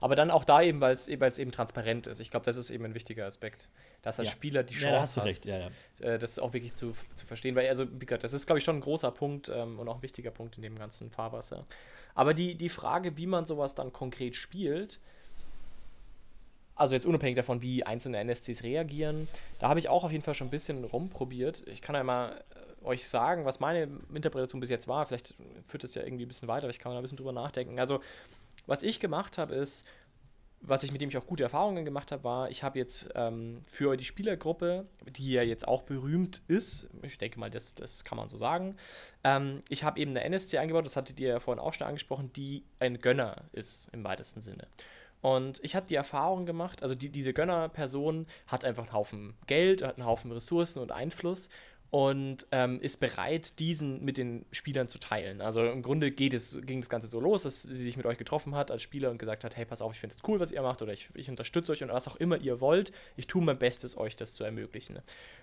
[0.00, 2.20] Aber dann auch da eben, weil es eben transparent ist.
[2.20, 3.68] Ich glaube, das ist eben ein wichtiger Aspekt,
[4.02, 4.32] dass als ja.
[4.32, 5.46] Spieler die Chance ja, hast, recht.
[5.46, 7.54] Ja, äh, das auch wirklich zu, zu verstehen.
[7.54, 9.96] Weil, also, wie gesagt, das ist, glaube ich, schon ein großer Punkt ähm, und auch
[9.96, 11.66] ein wichtiger Punkt in dem ganzen Fahrwasser.
[12.14, 15.00] Aber die, die Frage, wie man sowas dann konkret spielt,
[16.74, 20.34] also jetzt unabhängig davon, wie einzelne NSCs reagieren, da habe ich auch auf jeden Fall
[20.34, 21.66] schon ein bisschen rumprobiert.
[21.66, 22.44] Ich kann ja mal
[22.86, 25.06] euch sagen, was meine Interpretation bis jetzt war.
[25.06, 27.78] Vielleicht führt es ja irgendwie ein bisschen weiter, ich kann mal ein bisschen drüber nachdenken.
[27.78, 28.00] Also,
[28.66, 29.86] was ich gemacht habe, ist,
[30.60, 33.60] was ich mit dem ich auch gute Erfahrungen gemacht habe, war, ich habe jetzt ähm,
[33.66, 38.16] für die Spielergruppe, die ja jetzt auch berühmt ist, ich denke mal, das, das kann
[38.16, 38.76] man so sagen,
[39.22, 42.32] ähm, ich habe eben eine NSC eingebaut, das hattet ihr ja vorhin auch schon angesprochen,
[42.32, 44.66] die ein Gönner ist im weitesten Sinne.
[45.22, 49.82] Und ich habe die Erfahrung gemacht, also die, diese Gönner-Person hat einfach einen Haufen Geld,
[49.82, 51.48] hat einen Haufen Ressourcen und Einfluss
[51.96, 55.40] und ähm, ist bereit, diesen mit den Spielern zu teilen.
[55.40, 58.18] Also im Grunde geht es, ging das Ganze so los, dass sie sich mit euch
[58.18, 60.52] getroffen hat als Spieler und gesagt hat, hey, pass auf, ich finde es cool, was
[60.52, 63.42] ihr macht oder ich, ich unterstütze euch und was auch immer ihr wollt, ich tue
[63.42, 64.98] mein Bestes, euch das zu ermöglichen.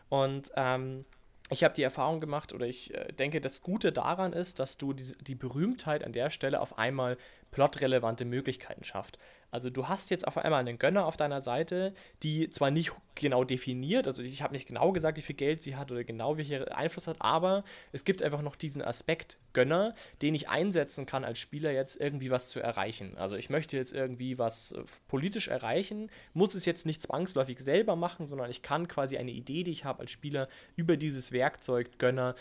[0.10, 1.06] Und ähm,
[1.50, 4.94] ich habe die Erfahrung gemacht oder ich äh, denke, das Gute daran ist, dass du
[4.94, 7.18] die, die Berühmtheit an der Stelle auf einmal
[7.50, 9.18] plotrelevante Möglichkeiten schafft.
[9.54, 13.44] Also du hast jetzt auf einmal einen Gönner auf deiner Seite, die zwar nicht genau
[13.44, 16.68] definiert, also ich habe nicht genau gesagt, wie viel Geld sie hat oder genau welchen
[16.70, 21.38] Einfluss hat, aber es gibt einfach noch diesen Aspekt Gönner, den ich einsetzen kann als
[21.38, 23.16] Spieler jetzt irgendwie was zu erreichen.
[23.16, 27.96] Also ich möchte jetzt irgendwie was äh, politisch erreichen, muss es jetzt nicht zwangsläufig selber
[27.96, 32.00] machen, sondern ich kann quasi eine Idee, die ich habe als Spieler, über dieses Werkzeug
[32.00, 32.34] Gönner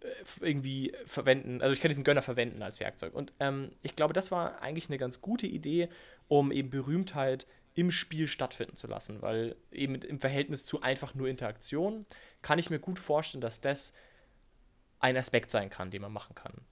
[0.00, 0.06] äh,
[0.40, 3.14] irgendwie verwenden, also ich kann diesen Gönner verwenden als Werkzeug.
[3.14, 5.88] Und ähm, ich glaube, das war eigentlich eine ganz gute Idee,
[6.30, 11.28] um eben Berühmtheit im Spiel stattfinden zu lassen, weil eben im Verhältnis zu einfach nur
[11.28, 12.06] Interaktion
[12.40, 13.92] kann ich mir gut vorstellen, dass das
[15.00, 16.64] ein Aspekt sein kann, den man machen kann.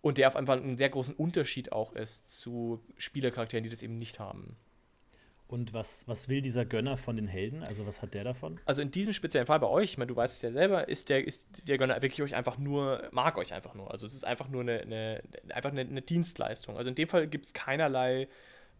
[0.00, 3.98] Und der auf einfach einen sehr großen Unterschied auch ist zu Spielercharakteren, die das eben
[3.98, 4.56] nicht haben.
[5.48, 7.64] Und was, was will dieser Gönner von den Helden?
[7.64, 8.60] Also was hat der davon?
[8.66, 11.08] Also in diesem speziellen Fall bei euch, ich meine, du weißt es ja selber, ist
[11.08, 13.90] der, ist der Gönner wirklich euch einfach nur, mag euch einfach nur.
[13.90, 16.76] Also es ist einfach nur eine, eine einfach eine, eine Dienstleistung.
[16.76, 18.28] Also in dem Fall gibt es keinerlei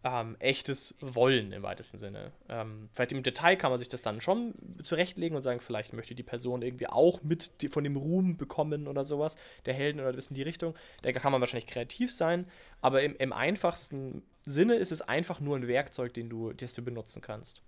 [0.03, 2.31] ähm, echtes Wollen im weitesten Sinne.
[2.47, 6.15] Ähm, vielleicht im Detail kann man sich das dann schon zurechtlegen und sagen, vielleicht möchte
[6.15, 9.35] die Person irgendwie auch mit von dem Ruhm bekommen oder sowas,
[9.65, 10.75] der Helden oder das in die Richtung.
[11.01, 12.47] Da kann man wahrscheinlich kreativ sein,
[12.81, 16.83] aber im, im einfachsten Sinne ist es einfach nur ein Werkzeug, den du, das du
[16.83, 17.61] benutzen kannst.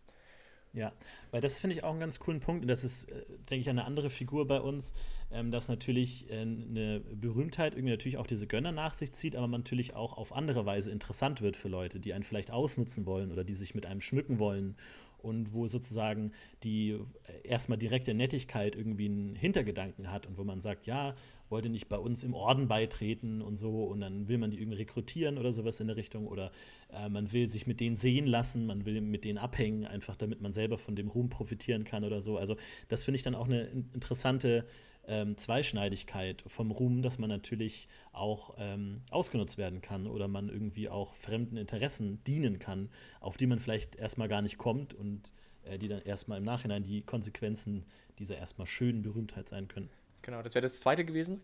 [0.74, 0.94] Ja,
[1.32, 3.70] weil das finde ich auch einen ganz coolen Punkt und das ist, äh, denke ich,
[3.70, 4.94] eine andere Figur bei uns,
[5.30, 9.48] ähm, dass natürlich äh, eine Berühmtheit irgendwie natürlich auch diese Gönner nach sich zieht, aber
[9.48, 13.34] man natürlich auch auf andere Weise interessant wird für Leute, die einen vielleicht ausnutzen wollen
[13.34, 14.78] oder die sich mit einem schmücken wollen
[15.18, 16.32] und wo sozusagen
[16.64, 21.16] die äh, erstmal direkte Nettigkeit irgendwie einen Hintergedanken hat und wo man sagt, ja,
[21.52, 24.78] wollte nicht bei uns im Orden beitreten und so und dann will man die irgendwie
[24.78, 26.52] rekrutieren oder sowas in der Richtung oder
[26.92, 30.42] äh, man will sich mit denen sehen lassen, man will mit denen abhängen, einfach damit
[30.42, 32.38] man selber von dem Ruhm profitieren kann oder so.
[32.38, 32.56] Also
[32.88, 34.66] das finde ich dann auch eine interessante
[35.08, 40.90] ähm, Zweischneidigkeit vom Ruhm, dass man natürlich auch ähm, ausgenutzt werden kann oder man irgendwie
[40.90, 45.32] auch fremden Interessen dienen kann, auf die man vielleicht erstmal gar nicht kommt und
[45.64, 47.86] äh, die dann erstmal im Nachhinein die Konsequenzen
[48.20, 49.90] dieser erstmal schönen Berühmtheit sein können.
[50.22, 51.42] Genau, das wäre das zweite gewesen.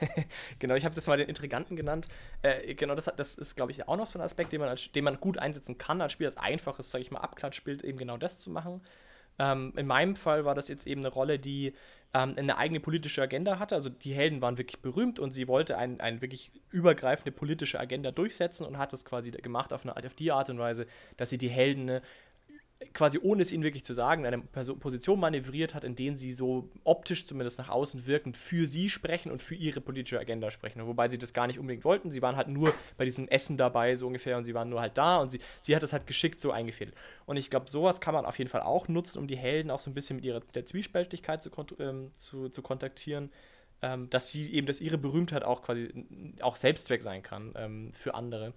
[0.58, 2.08] genau, ich habe das mal den Intriganten genannt.
[2.42, 4.90] Äh, genau, das, das ist, glaube ich, auch noch so ein Aspekt, den man, als,
[4.92, 6.30] den man gut einsetzen kann als Spieler.
[6.30, 8.80] Das einfaches, sage ich mal, Abklatschbild, eben genau das zu machen.
[9.38, 11.74] Ähm, in meinem Fall war das jetzt eben eine Rolle, die
[12.14, 13.74] ähm, eine eigene politische Agenda hatte.
[13.74, 18.10] Also die Helden waren wirklich berühmt und sie wollte eine ein wirklich übergreifende politische Agenda
[18.12, 21.38] durchsetzen und hat das quasi gemacht auf, eine, auf die Art und Weise, dass sie
[21.38, 22.00] die Helden
[22.92, 26.68] quasi ohne es ihnen wirklich zu sagen, eine Position manövriert hat, in denen sie so
[26.84, 30.86] optisch zumindest nach außen wirkend für sie sprechen und für ihre politische Agenda sprechen.
[30.86, 32.10] Wobei sie das gar nicht unbedingt wollten.
[32.10, 34.98] Sie waren halt nur bei diesem Essen dabei, so ungefähr, und sie waren nur halt
[34.98, 36.96] da und sie, sie hat das halt geschickt so eingefädelt.
[37.26, 39.80] Und ich glaube, sowas kann man auf jeden Fall auch nutzen, um die Helden auch
[39.80, 43.30] so ein bisschen mit ihrer der Zwiespältigkeit zu, ähm, zu, zu kontaktieren.
[43.82, 45.90] ähm, dass sie eben, dass ihre Berühmtheit auch quasi
[46.40, 48.54] auch Selbstzweck sein kann ähm, für andere.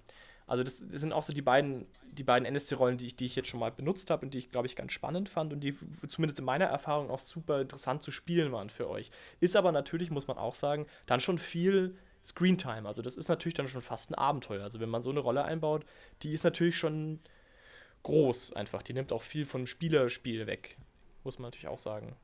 [0.47, 3.35] Also das, das, sind auch so die beiden, die beiden NSC-Rollen, die ich, die ich
[3.35, 5.77] jetzt schon mal benutzt habe und die ich, glaube ich, ganz spannend fand und die
[6.07, 9.11] zumindest in meiner Erfahrung auch super interessant zu spielen waren für euch.
[9.41, 12.87] Ist aber natürlich, muss man auch sagen, dann schon viel Screentime.
[12.87, 14.63] Also das ist natürlich dann schon fast ein Abenteuer.
[14.63, 15.85] Also wenn man so eine Rolle einbaut,
[16.23, 17.19] die ist natürlich schon
[18.03, 18.83] groß einfach.
[18.83, 20.77] Die nimmt auch viel von Spielerspiel weg.
[21.25, 22.15] Muss man natürlich auch sagen.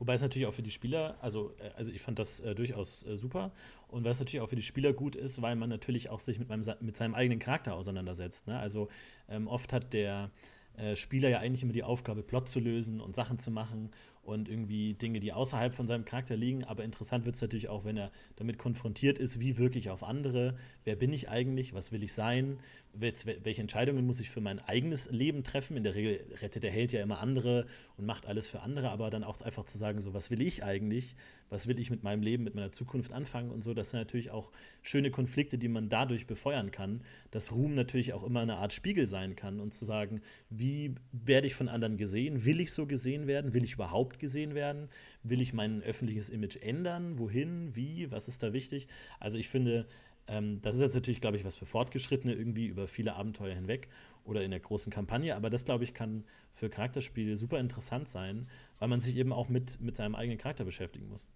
[0.00, 3.06] Wobei es natürlich auch für die Spieler, also, äh, also ich fand das äh, durchaus
[3.06, 3.52] äh, super.
[3.86, 6.48] Und was natürlich auch für die Spieler gut ist, weil man natürlich auch sich mit,
[6.48, 8.46] meinem, mit seinem eigenen Charakter auseinandersetzt.
[8.46, 8.58] Ne?
[8.58, 8.88] Also
[9.28, 10.30] ähm, oft hat der
[10.78, 13.90] äh, Spieler ja eigentlich immer die Aufgabe, Plot zu lösen und Sachen zu machen
[14.22, 16.64] und irgendwie Dinge, die außerhalb von seinem Charakter liegen.
[16.64, 20.56] Aber interessant wird es natürlich auch, wenn er damit konfrontiert ist, wie wirklich auf andere,
[20.84, 22.58] wer bin ich eigentlich, was will ich sein,
[22.92, 25.76] welche Entscheidungen muss ich für mein eigenes Leben treffen?
[25.76, 29.10] In der Regel rettet der Held ja immer andere und macht alles für andere, aber
[29.10, 31.14] dann auch einfach zu sagen, so, was will ich eigentlich?
[31.50, 34.30] Was will ich mit meinem Leben, mit meiner Zukunft anfangen und so, das sind natürlich
[34.30, 34.50] auch
[34.82, 39.06] schöne Konflikte, die man dadurch befeuern kann, dass Ruhm natürlich auch immer eine Art Spiegel
[39.06, 42.44] sein kann und zu sagen, wie werde ich von anderen gesehen?
[42.44, 43.54] Will ich so gesehen werden?
[43.54, 44.88] Will ich überhaupt gesehen werden?
[45.22, 47.18] Will ich mein öffentliches Image ändern?
[47.18, 47.74] Wohin?
[47.74, 48.10] Wie?
[48.10, 48.88] Was ist da wichtig?
[49.18, 49.86] Also ich finde,
[50.30, 53.88] ähm, das ist jetzt natürlich, glaube ich, was für Fortgeschrittene irgendwie über viele Abenteuer hinweg
[54.24, 58.46] oder in der großen Kampagne, aber das, glaube ich, kann für Charakterspiele super interessant sein,
[58.78, 61.26] weil man sich eben auch mit, mit seinem eigenen Charakter beschäftigen muss.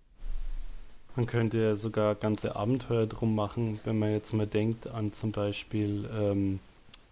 [1.17, 5.33] Man könnte ja sogar ganze Abenteuer drum machen, wenn man jetzt mal denkt an zum
[5.33, 6.59] Beispiel ähm,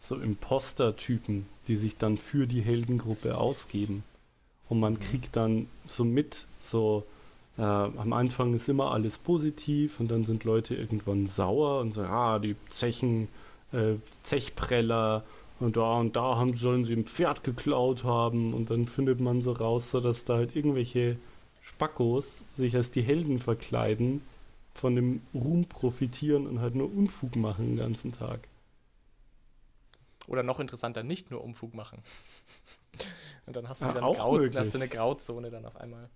[0.00, 4.02] so Imposter-Typen, die sich dann für die Heldengruppe ausgeben.
[4.68, 5.00] Und man mhm.
[5.00, 7.04] kriegt dann so mit, so
[7.58, 12.10] äh, am Anfang ist immer alles positiv und dann sind Leute irgendwann sauer und sagen,
[12.10, 13.28] ah, die Zechen,
[13.72, 15.24] äh, Zechpreller
[15.60, 19.42] und da und da haben, sollen sie ein Pferd geklaut haben und dann findet man
[19.42, 21.16] so raus, so dass da halt irgendwelche
[21.62, 24.22] Spackos sich als die Helden verkleiden,
[24.74, 28.48] von dem Ruhm profitieren und halt nur Unfug machen den ganzen Tag.
[30.26, 32.02] Oder noch interessanter, nicht nur Unfug machen.
[33.46, 36.08] und dann hast du ja, wieder eine, Grau hast du eine Grauzone dann auf einmal.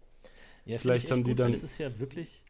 [0.67, 1.55] Ja, vielleicht haben die gut, dann.
[1.55, 2.45] Es ist ja wirklich,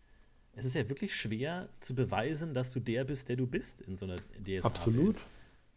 [0.54, 3.94] es ist ja wirklich schwer zu beweisen, dass du der bist, der du bist in
[3.94, 4.66] so einer DSA.
[4.66, 5.16] Absolut.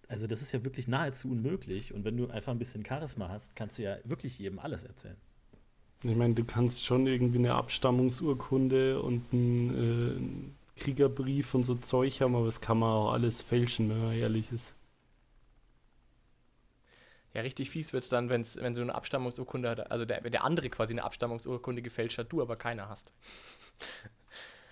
[0.07, 1.93] Also das ist ja wirklich nahezu unmöglich.
[1.93, 5.17] Und wenn du einfach ein bisschen Charisma hast, kannst du ja wirklich jedem alles erzählen.
[6.01, 12.21] Ich meine, du kannst schon irgendwie eine Abstammungsurkunde und einen äh, Kriegerbrief und so Zeug
[12.21, 14.73] haben, aber das kann man auch alles fälschen, wenn man ehrlich ist.
[17.39, 20.43] Ja, richtig fies wird es dann, wenn's, wenn du eine Abstammungsurkunde hat, also der, der
[20.43, 23.13] andere quasi eine Abstammungsurkunde gefälscht hat, du aber keine hast.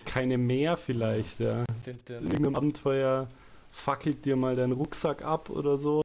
[0.04, 1.64] Keine mehr vielleicht, ja.
[1.86, 3.28] In irgendeinem Abenteuer
[3.70, 6.02] fackelt dir mal deinen Rucksack ab oder so.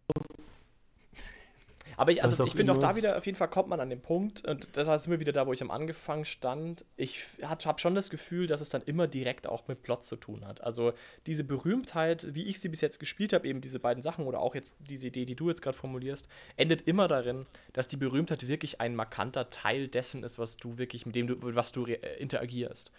[1.97, 4.01] Aber ich, also ich finde auch da wieder, auf jeden Fall kommt man an den
[4.01, 6.85] Punkt, und das heißt immer wieder da, wo ich am Anfang stand.
[6.97, 10.45] Ich habe schon das Gefühl, dass es dann immer direkt auch mit Plot zu tun
[10.45, 10.61] hat.
[10.61, 10.93] Also
[11.25, 14.55] diese Berühmtheit, wie ich sie bis jetzt gespielt habe, eben diese beiden Sachen oder auch
[14.55, 18.81] jetzt diese Idee, die du jetzt gerade formulierst, endet immer darin, dass die Berühmtheit wirklich
[18.81, 22.91] ein markanter Teil dessen ist, was du wirklich, mit dem du, was du interagierst.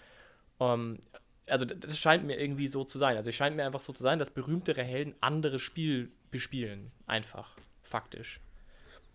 [0.58, 0.98] Um, ähm,
[1.46, 3.18] also das scheint mir irgendwie so zu sein.
[3.18, 6.90] Also es scheint mir einfach so zu sein, dass berühmtere Helden anderes Spiel bespielen.
[7.06, 7.58] Einfach.
[7.82, 8.40] Faktisch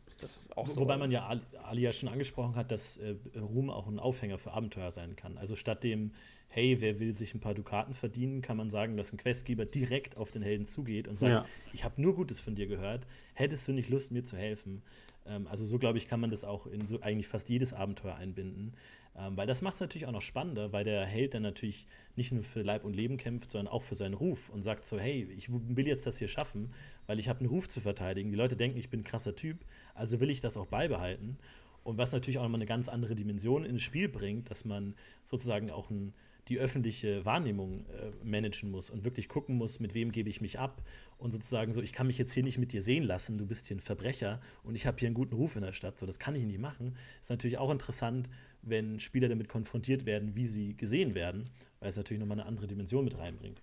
[0.10, 0.82] ist das auch so.
[0.82, 1.30] Wobei man ja
[1.64, 5.38] Ali ja schon angesprochen hat, dass äh, Ruhm auch ein Aufhänger für Abenteuer sein kann.
[5.38, 6.12] Also statt dem,
[6.48, 10.18] hey, wer will sich ein paar Dukaten verdienen, kann man sagen, dass ein Questgeber direkt
[10.18, 11.46] auf den Helden zugeht und sagt, ja.
[11.74, 14.82] ich habe nur Gutes von dir gehört, hättest du nicht Lust, mir zu helfen?
[15.28, 18.16] Ähm, also so, glaube ich, kann man das auch in so eigentlich fast jedes Abenteuer
[18.16, 18.74] einbinden.
[19.16, 22.32] Ähm, weil das macht es natürlich auch noch spannender, weil der Held dann natürlich nicht
[22.32, 25.28] nur für Leib und Leben kämpft, sondern auch für seinen Ruf und sagt so, hey,
[25.38, 26.74] ich will jetzt das hier schaffen,
[27.06, 28.32] weil ich habe einen Ruf zu verteidigen.
[28.32, 31.38] Die Leute denken, ich bin ein krasser Typ, also will ich das auch beibehalten.
[31.84, 35.72] Und was natürlich auch nochmal eine ganz andere Dimension ins Spiel bringt, dass man sozusagen
[35.72, 36.14] auch ein,
[36.48, 40.60] die öffentliche Wahrnehmung äh, managen muss und wirklich gucken muss, mit wem gebe ich mich
[40.60, 40.84] ab
[41.18, 43.68] und sozusagen so, ich kann mich jetzt hier nicht mit dir sehen lassen, du bist
[43.68, 46.20] hier ein Verbrecher und ich habe hier einen guten Ruf in der Stadt, so das
[46.20, 46.96] kann ich nicht machen.
[47.22, 48.30] Ist natürlich auch interessant,
[48.62, 51.50] wenn Spieler damit konfrontiert werden, wie sie gesehen werden,
[51.80, 53.62] weil es natürlich nochmal eine andere Dimension mit reinbringt.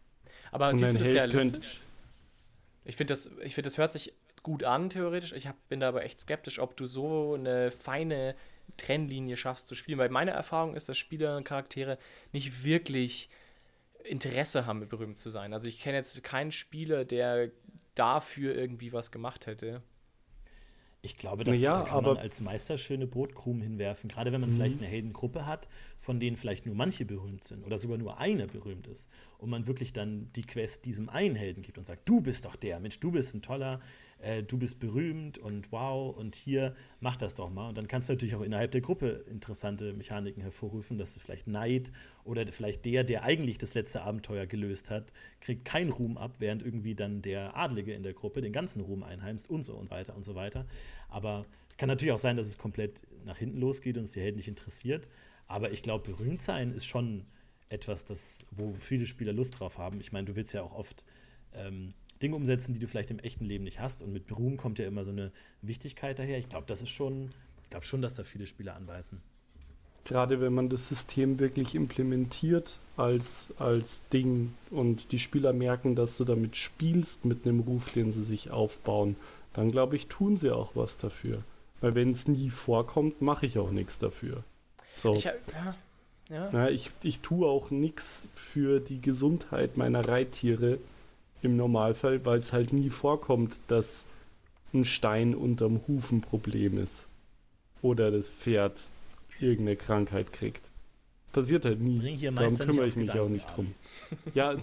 [0.52, 1.80] Aber und siehst du das realistisch?
[2.84, 4.12] Ich finde, das, find, das hört sich
[4.46, 5.32] gut an, theoretisch.
[5.32, 8.36] Ich hab, bin da aber echt skeptisch, ob du so eine feine
[8.76, 9.98] Trennlinie schaffst zu spielen.
[9.98, 11.98] Weil meine Erfahrung ist, dass Spieler und Charaktere
[12.30, 13.28] nicht wirklich
[14.04, 15.52] Interesse haben, berühmt zu sein.
[15.52, 17.50] Also ich kenne jetzt keinen Spieler, der
[17.96, 19.82] dafür irgendwie was gemacht hätte.
[21.02, 24.50] Ich glaube, dass ja, da kann man als Meister schöne Brotkrumen hinwerfen, gerade wenn man
[24.50, 24.54] mhm.
[24.54, 28.46] vielleicht eine Heldengruppe hat, von denen vielleicht nur manche berühmt sind oder sogar nur einer
[28.46, 32.20] berühmt ist und man wirklich dann die Quest diesem einen Helden gibt und sagt, du
[32.20, 33.80] bist doch der, Mensch, du bist ein toller
[34.18, 37.68] äh, du bist berühmt und wow, und hier, mach das doch mal.
[37.68, 41.46] Und dann kannst du natürlich auch innerhalb der Gruppe interessante Mechaniken hervorrufen, dass du vielleicht
[41.46, 41.92] Neid
[42.24, 46.62] oder vielleicht der, der eigentlich das letzte Abenteuer gelöst hat, kriegt keinen Ruhm ab, während
[46.62, 50.16] irgendwie dann der Adlige in der Gruppe den ganzen Ruhm einheimst und so und weiter
[50.16, 50.66] und so weiter.
[51.08, 51.44] Aber
[51.76, 54.48] kann natürlich auch sein, dass es komplett nach hinten losgeht und es die Helden nicht
[54.48, 55.08] interessiert.
[55.46, 57.26] Aber ich glaube, berühmt sein ist schon
[57.68, 60.00] etwas, das, wo viele Spieler Lust drauf haben.
[60.00, 61.04] Ich meine, du willst ja auch oft
[61.52, 64.02] ähm, Dinge umsetzen, die du vielleicht im echten Leben nicht hast.
[64.02, 66.38] Und mit Ruhm kommt ja immer so eine Wichtigkeit daher.
[66.38, 67.30] Ich glaube, das ist schon,
[67.62, 69.20] ich glaube schon, dass da viele Spieler anbeißen.
[70.04, 76.16] Gerade wenn man das System wirklich implementiert als, als Ding und die Spieler merken, dass
[76.16, 79.16] du damit spielst mit einem Ruf, den sie sich aufbauen,
[79.52, 81.42] dann glaube ich, tun sie auch was dafür.
[81.80, 84.44] Weil wenn es nie vorkommt, mache ich auch nichts dafür.
[84.96, 85.16] So.
[85.16, 85.32] Ich, ja,
[86.30, 86.50] ja.
[86.52, 90.78] ja ich, ich tue auch nichts für die Gesundheit meiner Reittiere
[91.42, 94.04] im Normalfall, weil es halt nie vorkommt, dass
[94.72, 97.06] ein Stein unterm Huf ein Problem ist.
[97.82, 98.90] Oder das Pferd
[99.40, 100.70] irgendeine Krankheit kriegt.
[101.32, 102.18] Passiert halt nie.
[102.30, 103.74] Darum kümmere ich mich auch nicht drum.
[104.34, 104.56] ja,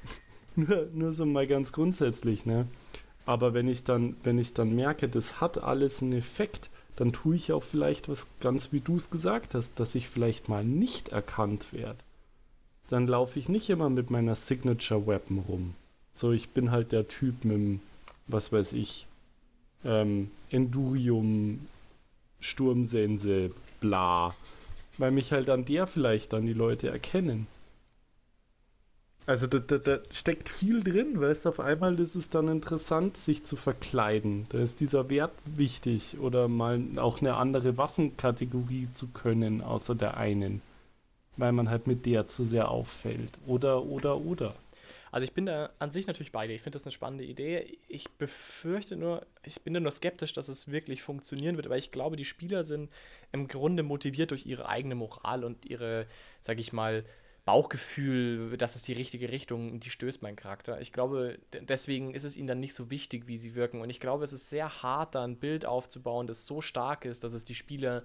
[0.56, 2.66] nur, nur so mal ganz grundsätzlich, ne?
[3.24, 7.36] Aber wenn ich dann, wenn ich dann merke, das hat alles einen Effekt, dann tue
[7.36, 11.10] ich auch vielleicht was ganz wie du es gesagt hast, dass ich vielleicht mal nicht
[11.10, 11.98] erkannt werde.
[12.88, 15.74] Dann laufe ich nicht immer mit meiner Signature Weapon rum.
[16.16, 17.80] So, ich bin halt der Typ mit dem,
[18.26, 19.06] was weiß ich,
[19.84, 21.68] ähm, Endurium,
[22.40, 23.50] Sturmsense,
[23.80, 24.34] bla.
[24.96, 27.46] Weil mich halt an der vielleicht dann die Leute erkennen.
[29.26, 33.18] Also da, da, da, steckt viel drin, weißt du, auf einmal ist es dann interessant,
[33.18, 34.46] sich zu verkleiden.
[34.48, 40.16] Da ist dieser Wert wichtig oder mal auch eine andere Waffenkategorie zu können, außer der
[40.16, 40.62] einen.
[41.36, 43.32] Weil man halt mit der zu sehr auffällt.
[43.46, 44.54] Oder, oder, oder.
[45.16, 46.52] Also ich bin da an sich natürlich bei dir.
[46.52, 47.78] Ich finde das eine spannende Idee.
[47.88, 52.16] Ich befürchte nur, ich bin nur skeptisch, dass es wirklich funktionieren wird, weil ich glaube,
[52.16, 52.90] die Spieler sind
[53.32, 56.06] im Grunde motiviert durch ihre eigene Moral und ihre,
[56.42, 57.02] sag ich mal,
[57.46, 60.82] Bauchgefühl, das ist die richtige Richtung, die stößt mein Charakter.
[60.82, 63.80] Ich glaube, deswegen ist es ihnen dann nicht so wichtig, wie sie wirken.
[63.80, 67.24] Und ich glaube, es ist sehr hart, da ein Bild aufzubauen, das so stark ist,
[67.24, 68.02] dass es die Spieler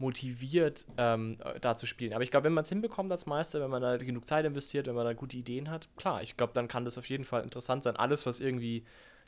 [0.00, 2.12] motiviert, ähm, da zu spielen.
[2.12, 4.86] Aber ich glaube, wenn man es hinbekommt als Meister, wenn man da genug Zeit investiert,
[4.86, 7.42] wenn man da gute Ideen hat, klar, ich glaube, dann kann das auf jeden Fall
[7.42, 7.96] interessant sein.
[7.96, 8.84] Alles, was irgendwie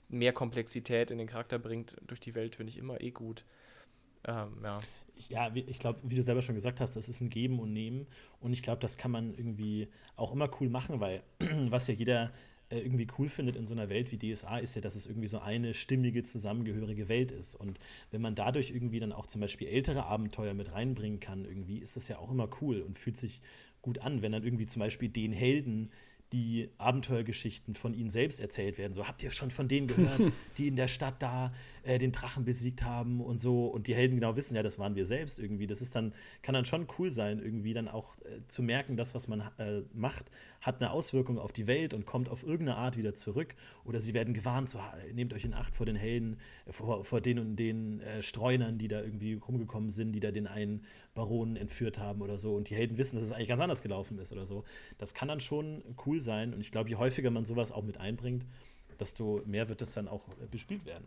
[0.08, 3.44] mehr Komplexität in den Charakter bringt durch die Welt, finde ich immer eh gut.
[4.26, 4.80] Ähm, ja
[5.28, 8.06] ja, ich glaube, wie du selber schon gesagt hast, das ist ein Geben und Nehmen.
[8.40, 11.22] Und ich glaube, das kann man irgendwie auch immer cool machen, weil
[11.68, 12.30] was ja jeder
[12.78, 15.40] irgendwie cool findet in so einer Welt wie DSA, ist ja, dass es irgendwie so
[15.40, 17.54] eine stimmige, zusammengehörige Welt ist.
[17.54, 17.78] Und
[18.10, 21.96] wenn man dadurch irgendwie dann auch zum Beispiel ältere Abenteuer mit reinbringen kann, irgendwie, ist
[21.96, 23.40] das ja auch immer cool und fühlt sich
[23.82, 25.90] gut an, wenn dann irgendwie zum Beispiel den Helden
[26.32, 28.94] die Abenteuergeschichten von ihnen selbst erzählt werden.
[28.94, 31.52] So, habt ihr schon von denen gehört, die in der Stadt da
[31.84, 34.94] äh, den Drachen besiegt haben und so und die Helden genau wissen, ja, das waren
[34.94, 35.66] wir selbst irgendwie.
[35.66, 39.14] Das ist dann, kann dann schon cool sein, irgendwie dann auch äh, zu merken, das,
[39.14, 42.96] was man äh, macht, hat eine Auswirkung auf die Welt und kommt auf irgendeine Art
[42.96, 43.54] wieder zurück.
[43.84, 44.80] Oder sie werden gewarnt, so,
[45.12, 48.78] nehmt euch in Acht vor den Helden, äh, vor, vor den und den äh, Streunern,
[48.78, 52.54] die da irgendwie rumgekommen sind, die da den einen Baronen entführt haben oder so.
[52.54, 54.64] Und die Helden wissen, dass es eigentlich ganz anders gelaufen ist oder so.
[54.98, 56.54] Das kann dann schon cool sein.
[56.54, 58.46] Und ich glaube, je häufiger man sowas auch mit einbringt,
[58.98, 61.06] desto mehr wird das dann auch äh, bespielt werden.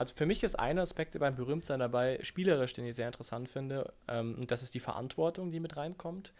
[0.00, 3.92] Also für mich ist ein Aspekt beim Berühmtsein dabei, spielerisch, den ich sehr interessant finde,
[4.08, 6.32] ähm, und das ist die Verantwortung, die mit reinkommt.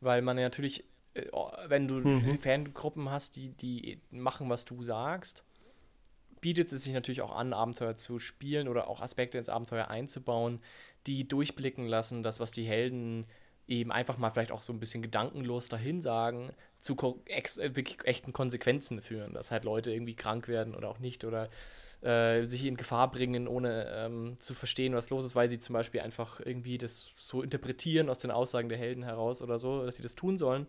[0.00, 0.82] Weil man ja natürlich,
[1.14, 2.40] äh, oh, wenn du mhm.
[2.40, 5.44] Fangruppen hast, die, die machen, was du sagst,
[6.40, 10.58] bietet es sich natürlich auch an, Abenteuer zu spielen oder auch Aspekte ins Abenteuer einzubauen,
[11.06, 13.26] die durchblicken lassen, das, was die Helden
[13.68, 18.04] eben einfach mal vielleicht auch so ein bisschen gedankenlos dahin sagen, zu ex äh, wirklich
[18.06, 21.48] echten Konsequenzen führen, dass halt Leute irgendwie krank werden oder auch nicht oder
[22.02, 25.72] äh, sich in Gefahr bringen, ohne ähm, zu verstehen, was los ist, weil sie zum
[25.72, 29.96] Beispiel einfach irgendwie das so interpretieren aus den Aussagen der Helden heraus oder so, dass
[29.96, 30.66] sie das tun sollen.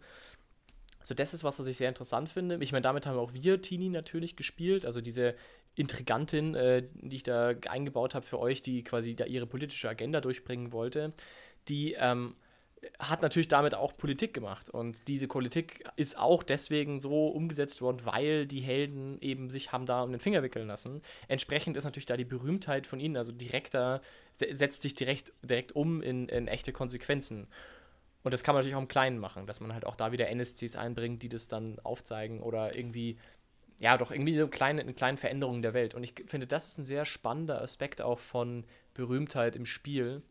[1.03, 2.57] So, das ist was, was ich sehr interessant finde.
[2.61, 4.85] Ich meine, damit haben auch wir Tini natürlich gespielt.
[4.85, 5.35] Also diese
[5.75, 10.21] Intrigantin, äh, die ich da eingebaut habe für euch, die quasi da ihre politische Agenda
[10.21, 11.13] durchbringen wollte,
[11.67, 12.35] die ähm,
[12.99, 14.69] hat natürlich damit auch Politik gemacht.
[14.69, 19.85] Und diese Politik ist auch deswegen so umgesetzt worden, weil die Helden eben sich haben
[19.85, 21.01] da um den Finger wickeln lassen.
[21.27, 24.01] Entsprechend ist natürlich da die Berühmtheit von ihnen, also direkter,
[24.33, 27.47] setzt sich direkt, direkt um in, in echte Konsequenzen.
[28.23, 30.29] Und das kann man natürlich auch im Kleinen machen, dass man halt auch da wieder
[30.29, 33.17] NSCs einbringt, die das dann aufzeigen oder irgendwie,
[33.79, 35.95] ja, doch irgendwie so kleine, eine kleine Veränderungen der Welt.
[35.95, 40.21] Und ich finde, das ist ein sehr spannender Aspekt auch von Berühmtheit im Spiel,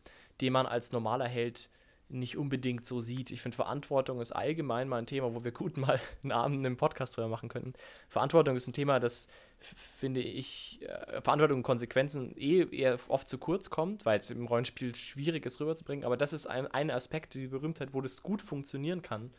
[0.40, 1.70] den man als normaler Held
[2.08, 3.30] nicht unbedingt so sieht.
[3.30, 6.76] Ich finde, Verantwortung ist allgemein mal ein Thema, wo wir gut mal einen Abend einen
[6.76, 7.74] Podcast drüber machen könnten.
[8.08, 9.28] Verantwortung ist ein Thema, das
[9.58, 14.46] finde ich, äh, Verantwortung und Konsequenzen eh eher oft zu kurz kommt, weil es im
[14.46, 16.04] Rollenspiel schwierig ist rüberzubringen.
[16.04, 19.30] Aber das ist ein, ein Aspekt, die Berühmtheit, wo das gut funktionieren kann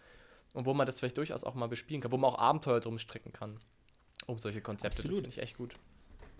[0.53, 2.99] und wo man das vielleicht durchaus auch mal bespielen kann, wo man auch Abenteuer drum
[2.99, 3.59] stricken kann.
[4.27, 4.97] Um solche Konzepte.
[4.97, 5.11] Absolut.
[5.11, 5.75] Das finde ich echt gut.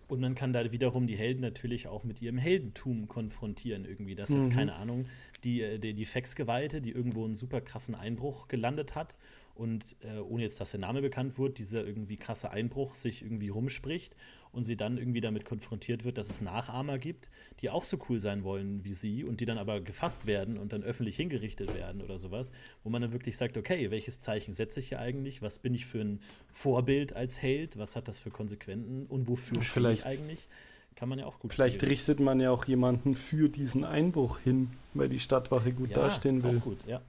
[0.10, 4.16] Und man kann da wiederum die Helden natürlich auch mit ihrem Heldentum konfrontieren irgendwie.
[4.16, 4.56] Das ist jetzt, mhm.
[4.56, 5.06] keine Ahnung,
[5.44, 9.16] die, äh, die, die Fex-Geweihte, die irgendwo einen super krassen Einbruch gelandet hat
[9.54, 13.50] und äh, ohne jetzt, dass der Name bekannt wird, dieser irgendwie krasse Einbruch sich irgendwie
[13.50, 14.16] rumspricht
[14.52, 17.30] und sie dann irgendwie damit konfrontiert wird, dass es Nachahmer gibt,
[17.62, 20.74] die auch so cool sein wollen wie sie und die dann aber gefasst werden und
[20.74, 22.52] dann öffentlich hingerichtet werden oder sowas,
[22.84, 25.42] wo man dann wirklich sagt, okay, welches Zeichen setze ich hier eigentlich?
[25.42, 26.22] Was bin ich für ein
[26.52, 27.78] Vorbild als Held?
[27.78, 30.48] Was hat das für Konsequenzen und wofür stehe ich eigentlich?
[30.96, 31.92] Kann man ja auch gut Vielleicht spielen.
[31.92, 36.44] richtet man ja auch jemanden für diesen Einbruch hin, weil die Stadtwache gut ja, dastehen
[36.44, 36.58] will.
[36.58, 37.02] Auch gut, ja.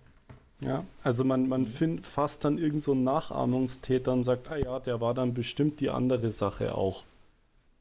[0.61, 4.79] Ja, also man, man find, fasst dann irgend so einen Nachahmungstäter und sagt, ah ja,
[4.79, 7.05] der war dann bestimmt die andere Sache auch.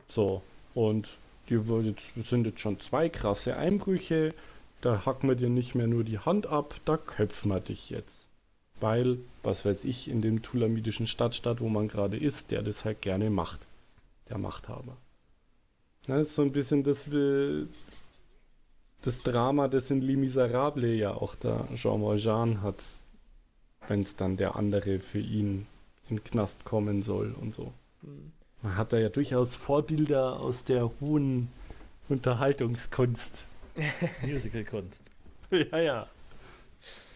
[0.10, 0.42] So,
[0.74, 1.08] und
[1.50, 4.34] die sind jetzt schon zwei krasse Einbrüche,
[4.82, 8.28] da hacken wir dir nicht mehr nur die Hand ab, da köpfen wir dich jetzt.
[8.80, 13.02] Weil, was weiß ich, in dem tulamidischen Stadtstaat, wo man gerade ist, der das halt
[13.02, 13.68] gerne macht.
[14.30, 14.96] Der Machthaber.
[16.08, 17.10] Das ist so ein bisschen das,
[19.02, 22.84] das Drama, das in Les Miserables ja auch der Jean Valjean hat,
[23.88, 25.68] wenn es dann der andere für ihn
[26.10, 27.74] in den Knast kommen soll und so.
[28.02, 28.32] Mhm.
[28.62, 31.50] Man hat da ja durchaus Vorbilder aus der hohen
[32.10, 33.46] Unterhaltungskunst.
[34.22, 35.06] Musicalkunst.
[35.52, 36.08] ja, ja.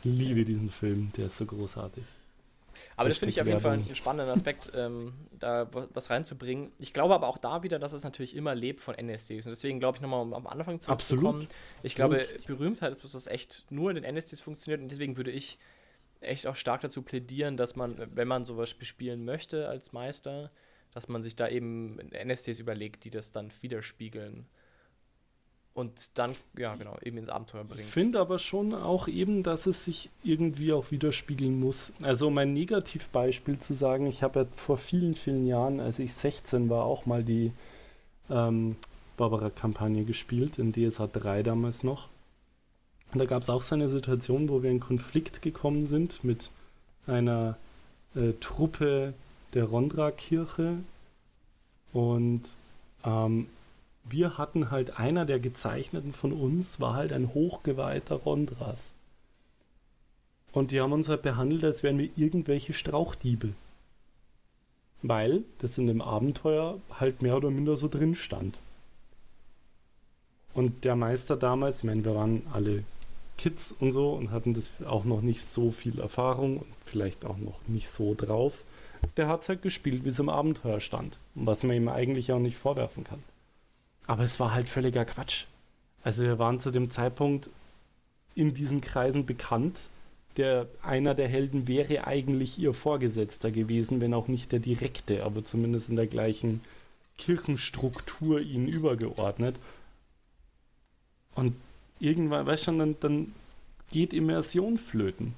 [0.03, 2.03] Ich liebe diesen Film, der ist so großartig.
[2.95, 6.71] Aber das finde ich auf jeden Fall einen spannenden Aspekt, ähm, da was reinzubringen.
[6.79, 9.45] Ich glaube aber auch da wieder, dass es natürlich immer lebt von NSDs.
[9.45, 11.47] Und deswegen glaube ich nochmal, um am Anfang zurückzukommen,
[11.81, 14.81] ich glaube, Berühmtheit ist was, was echt nur in den NSDs funktioniert.
[14.81, 15.57] Und deswegen würde ich
[16.19, 20.51] echt auch stark dazu plädieren, dass man, wenn man sowas bespielen möchte als Meister,
[20.93, 24.45] dass man sich da eben NSDs überlegt, die das dann widerspiegeln
[25.73, 27.85] und dann, ja, genau, eben ins Abenteuer bringt.
[27.85, 31.91] Ich finde aber schon auch eben, dass es sich irgendwie auch widerspiegeln muss.
[32.03, 36.13] Also, um ein Negativbeispiel zu sagen, ich habe ja vor vielen, vielen Jahren, als ich
[36.13, 37.51] 16 war, auch mal die
[38.29, 38.75] ähm,
[39.17, 42.09] Barbara-Kampagne gespielt, in DSA 3 damals noch.
[43.11, 46.49] Und da gab es auch so eine Situation, wo wir in Konflikt gekommen sind mit
[47.07, 47.57] einer
[48.15, 49.13] äh, Truppe
[49.53, 50.77] der Rondra-Kirche
[51.91, 52.43] und
[53.03, 53.47] ähm,
[54.03, 58.91] wir hatten halt einer der Gezeichneten von uns, war halt ein hochgeweihter Rondras.
[60.51, 63.53] Und die haben uns halt behandelt, als wären wir irgendwelche Strauchdiebe.
[65.01, 68.59] Weil das in dem Abenteuer halt mehr oder minder so drin stand.
[70.53, 72.83] Und der Meister damals, ich meine, wir waren alle
[73.37, 77.37] Kids und so und hatten das auch noch nicht so viel Erfahrung und vielleicht auch
[77.37, 78.63] noch nicht so drauf.
[79.17, 81.17] Der hat es halt gespielt, wie es im Abenteuer stand.
[81.35, 83.23] Was man ihm eigentlich auch nicht vorwerfen kann.
[84.07, 85.45] Aber es war halt völliger Quatsch.
[86.03, 87.49] Also wir waren zu dem Zeitpunkt
[88.35, 89.87] in diesen Kreisen bekannt.
[90.37, 95.45] Der einer der Helden wäre eigentlich ihr Vorgesetzter gewesen, wenn auch nicht der direkte, aber
[95.45, 96.61] zumindest in der gleichen
[97.17, 99.55] Kirchenstruktur ihnen übergeordnet.
[101.35, 101.55] Und
[101.99, 103.35] irgendwann, weißt du, dann, dann
[103.91, 105.35] geht Immersion flöten.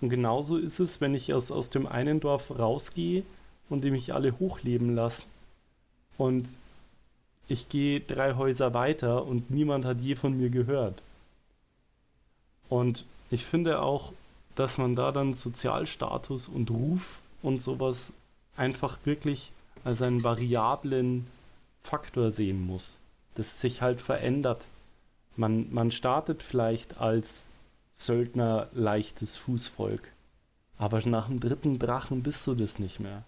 [0.00, 3.22] Und genauso ist es, wenn ich aus, aus dem einen Dorf rausgehe
[3.68, 5.24] und die mich alle hochleben lasse.
[6.18, 6.48] Und
[7.48, 11.02] ich gehe drei Häuser weiter und niemand hat je von mir gehört.
[12.68, 14.12] Und ich finde auch,
[14.54, 18.12] dass man da dann Sozialstatus und Ruf und sowas
[18.56, 19.52] einfach wirklich
[19.84, 21.26] als einen variablen
[21.82, 22.96] Faktor sehen muss,
[23.34, 24.66] das sich halt verändert.
[25.36, 27.44] Man, man startet vielleicht als
[27.98, 30.12] Söldner leichtes Fußvolk,
[30.76, 33.24] aber nach dem dritten Drachen bist du das nicht mehr.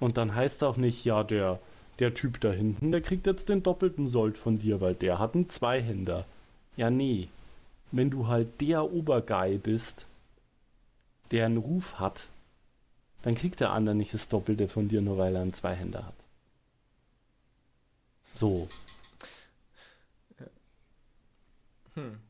[0.00, 1.60] Und dann heißt auch nicht, ja, der,
[2.00, 5.36] der Typ da hinten, der kriegt jetzt den doppelten Sold von dir, weil der hat
[5.36, 6.26] einen Zweihänder.
[6.76, 7.28] Ja, nee.
[7.92, 10.06] Wenn du halt der Oberguy bist,
[11.30, 12.28] der einen Ruf hat,
[13.22, 16.14] dann kriegt der andere nicht das Doppelte von dir, nur weil er einen Zweihänder hat.
[18.34, 18.66] So.
[21.94, 22.25] Hm.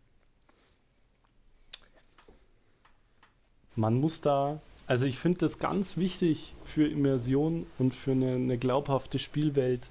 [3.76, 8.56] Man muss da also ich finde das ganz wichtig für Immersion und für eine, eine,
[8.58, 9.88] glaubhafte Spielwelt,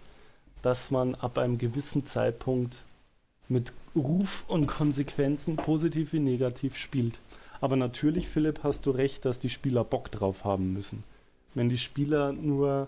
[0.61, 2.77] dass man ab einem gewissen Zeitpunkt
[3.49, 7.19] mit Ruf und Konsequenzen positiv wie negativ spielt.
[7.59, 11.03] Aber natürlich, Philipp, hast du recht, dass die Spieler Bock drauf haben müssen.
[11.53, 12.88] Wenn die Spieler nur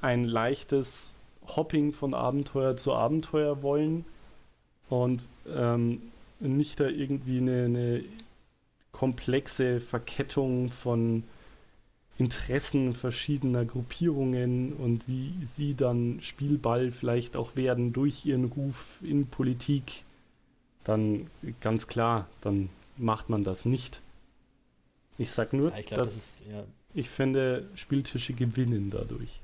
[0.00, 1.12] ein leichtes
[1.56, 4.04] Hopping von Abenteuer zu Abenteuer wollen
[4.88, 5.22] und
[5.52, 6.02] ähm,
[6.40, 8.04] nicht da irgendwie eine, eine
[8.92, 11.24] komplexe Verkettung von
[12.18, 19.28] Interessen verschiedener Gruppierungen und wie sie dann Spielball vielleicht auch werden durch ihren Ruf in
[19.28, 20.04] Politik,
[20.82, 21.28] dann
[21.60, 24.00] ganz klar, dann macht man das nicht.
[25.16, 26.64] Ich sag nur, Ja, ich glaub, dass das ist, ja,
[26.94, 29.40] ich finde, Spieltische gewinnen dadurch.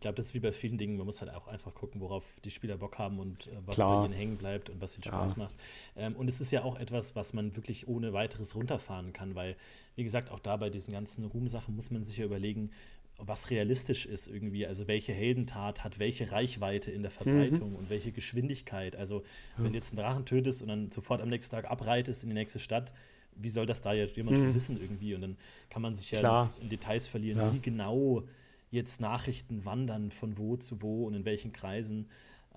[0.00, 2.40] Ich glaube, das ist wie bei vielen Dingen, man muss halt auch einfach gucken, worauf
[2.42, 3.98] die Spieler Bock haben und äh, was Klar.
[4.00, 5.10] bei ihnen hängen bleibt und was ihnen Ja.
[5.10, 5.54] Spaß macht.
[5.94, 9.56] Ähm, und es ist ja auch etwas, was man wirklich ohne weiteres runterfahren kann, weil,
[9.96, 12.70] wie gesagt, auch da bei diesen ganzen Ruhmsachen muss man sich ja überlegen,
[13.18, 14.66] was realistisch ist irgendwie.
[14.66, 18.96] Also welche Heldentat hat welche Reichweite in der Verbreitung und welche Geschwindigkeit.
[18.96, 19.22] Also
[19.58, 22.34] wenn du jetzt einen Drachen tötest und dann sofort am nächsten Tag abreitest in die
[22.36, 22.94] nächste Stadt,
[23.36, 24.54] wie soll das da jetzt jemand schon Mhm.
[24.54, 25.14] wissen irgendwie?
[25.14, 25.36] Und dann
[25.68, 26.50] kann man sich ja Klar.
[26.62, 27.52] in Details verlieren, Ja.
[27.52, 28.22] wie genau
[28.70, 32.08] jetzt Nachrichten wandern, von wo zu wo und in welchen Kreisen.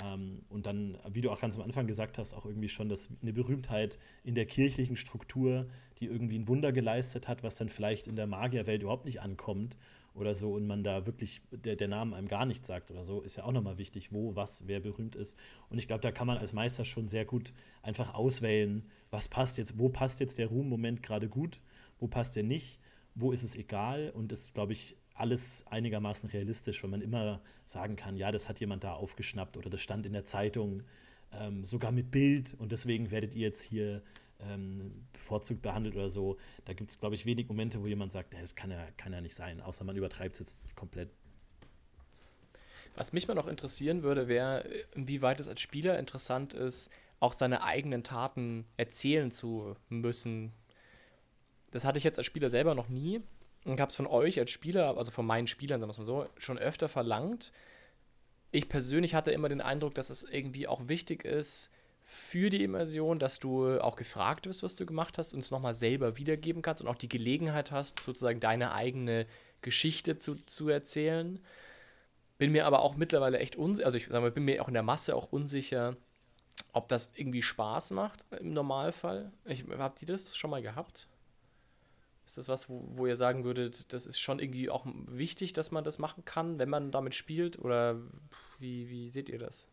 [0.02, 3.10] Ähm, und dann, wie du auch ganz am Anfang gesagt hast, auch irgendwie schon dass
[3.22, 5.68] eine Berühmtheit in der kirchlichen Struktur,
[6.00, 9.78] die irgendwie ein Wunder geleistet hat, was dann vielleicht in der Magierwelt überhaupt nicht ankommt
[10.16, 13.22] oder so und man da wirklich der, der Name einem gar nichts sagt oder so,
[13.22, 15.38] ist ja auch nochmal wichtig, wo, was, wer berühmt ist.
[15.70, 19.58] Und ich glaube, da kann man als Meister schon sehr gut einfach auswählen, was passt
[19.58, 21.62] jetzt, wo passt jetzt der Ruhmmoment gerade gut,
[22.00, 22.80] wo passt der nicht,
[23.16, 27.96] wo ist es egal und das glaube ich, alles einigermaßen realistisch, weil man immer sagen
[27.96, 30.84] kann, ja, das hat jemand da aufgeschnappt oder das stand in der Zeitung,
[31.32, 34.02] ähm, sogar mit Bild und deswegen werdet ihr jetzt hier
[34.40, 36.38] ähm, bevorzugt behandelt oder so.
[36.66, 39.14] Da gibt es, glaube ich, wenig Momente, wo jemand sagt, "Ja, das kann ja, kann
[39.14, 41.10] ja nicht sein, außer man übertreibt es jetzt komplett.
[42.96, 44.62] Was mich mal noch interessieren würde, wäre,
[44.94, 50.52] inwieweit es als Spieler interessant ist, auch seine eigenen Taten erzählen zu müssen.
[51.72, 53.22] Das hatte ich jetzt als Spieler selber noch nie
[53.66, 56.06] und habe es von euch als Spieler, also von meinen Spielern, sagen wir es mal
[56.06, 57.52] so, schon öfter verlangt.
[58.52, 63.18] Ich persönlich hatte immer den Eindruck, dass es irgendwie auch wichtig ist für die Immersion,
[63.18, 66.82] dass du auch gefragt wirst, was du gemacht hast und es nochmal selber wiedergeben kannst
[66.82, 69.26] und auch die Gelegenheit hast, sozusagen deine eigene
[69.62, 71.40] Geschichte zu, zu erzählen.
[72.38, 74.74] Bin mir aber auch mittlerweile echt unsicher, also ich sag mal, bin mir auch in
[74.74, 75.96] der Masse auch unsicher,
[76.74, 79.32] ob das irgendwie Spaß macht im Normalfall.
[79.46, 81.08] Ich, habt ihr das schon mal gehabt?
[82.26, 85.72] Ist das was, wo, wo ihr sagen würdet, das ist schon irgendwie auch wichtig, dass
[85.72, 87.60] man das machen kann, wenn man damit spielt?
[87.60, 88.00] Oder
[88.60, 89.70] wie, wie seht ihr das?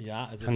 [0.00, 0.46] Ja, also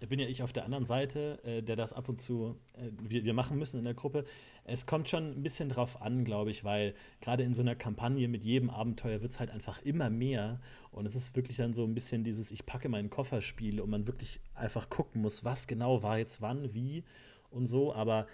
[0.00, 2.90] da bin ja ich auf der anderen Seite, äh, der das ab und zu äh,
[3.00, 4.24] wir, wir machen müssen in der Gruppe.
[4.64, 8.28] Es kommt schon ein bisschen drauf an, glaube ich, weil gerade in so einer Kampagne
[8.28, 10.60] mit jedem Abenteuer wird es halt einfach immer mehr.
[10.92, 14.06] Und es ist wirklich dann so ein bisschen dieses Ich packe meinen Kofferspiel und man
[14.06, 17.04] wirklich einfach gucken muss, was genau war jetzt wann, wie
[17.50, 17.92] und so.
[17.94, 18.26] Aber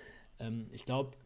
[0.42, 1.16] ähm, ich glaube,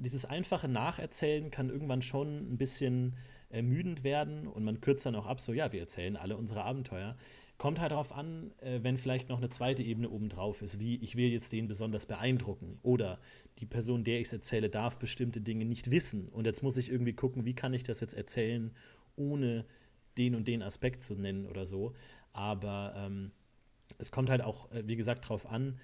[0.00, 3.16] dieses einfache Nacherzählen kann irgendwann schon ein bisschen
[3.48, 7.16] ermüdend werden und man kürzt dann auch ab, so ja, wir erzählen alle unsere Abenteuer.
[7.58, 11.16] Kommt halt darauf an, äh, wenn vielleicht noch eine zweite Ebene obendrauf ist, wie ich
[11.16, 13.18] will jetzt den besonders beeindrucken oder
[13.58, 16.90] die Person, der ich es erzähle, darf bestimmte Dinge nicht wissen und jetzt muss ich
[16.90, 18.70] irgendwie gucken, wie kann ich das jetzt erzählen,
[19.16, 19.66] ohne
[20.16, 21.92] den und den Aspekt zu nennen oder so.
[22.32, 23.32] Aber ähm,
[23.98, 25.78] es kommt halt auch, äh, wie gesagt, drauf an.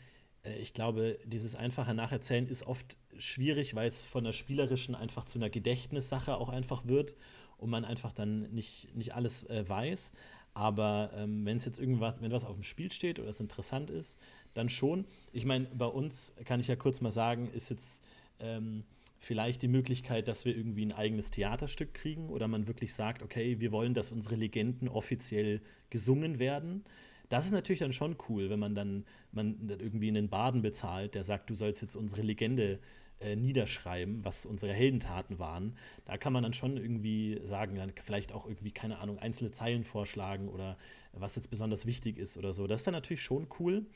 [0.46, 5.24] Äh, Ich glaube, dieses einfache Nacherzählen ist oft schwierig, weil es von der spielerischen einfach
[5.24, 7.16] zu einer Gedächtnissache auch einfach wird
[7.58, 10.12] und man einfach dann nicht, nicht alles äh, weiß.
[10.54, 13.90] Aber ähm, wenn es jetzt irgendwas, wenn was auf dem Spiel steht oder es interessant
[13.90, 14.18] ist,
[14.54, 15.04] dann schon.
[15.32, 18.02] Ich meine, bei uns kann ich ja kurz mal sagen, ist jetzt
[18.40, 18.84] ähm,
[19.18, 23.60] vielleicht die Möglichkeit, dass wir irgendwie ein eigenes Theaterstück kriegen oder man wirklich sagt, okay,
[23.60, 26.84] wir wollen, dass unsere Legenden offiziell gesungen werden.
[27.28, 31.14] Das ist natürlich dann schon cool, wenn man dann, man dann irgendwie einen Baden bezahlt,
[31.14, 32.78] der sagt, du sollst jetzt unsere Legende
[33.20, 35.76] äh, niederschreiben, was unsere Heldentaten waren.
[36.04, 39.84] Da kann man dann schon irgendwie sagen, dann vielleicht auch irgendwie, keine Ahnung, einzelne Zeilen
[39.84, 40.76] vorschlagen oder
[41.12, 42.66] was jetzt besonders wichtig ist oder so.
[42.66, 43.86] Das ist dann natürlich schon cool.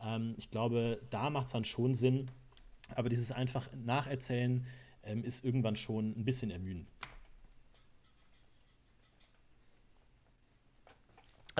[0.00, 2.30] Ähm, ich glaube, da macht es dann schon Sinn.
[2.94, 4.66] Aber dieses einfach Nacherzählen
[5.04, 6.86] ähm, ist irgendwann schon ein bisschen ermüdend.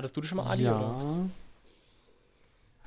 [0.03, 0.53] Hattest du das schon mal?
[0.53, 0.61] Oder?
[0.61, 1.29] Ja.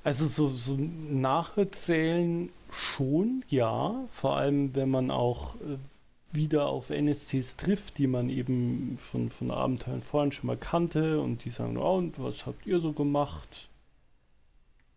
[0.04, 4.04] Also so, so nacherzählen schon, ja.
[4.10, 5.78] Vor allem, wenn man auch äh,
[6.32, 11.46] wieder auf NSCs trifft, die man eben von, von Abenteuern vorhin schon mal kannte und
[11.46, 13.70] die sagen, oh, und was habt ihr so gemacht?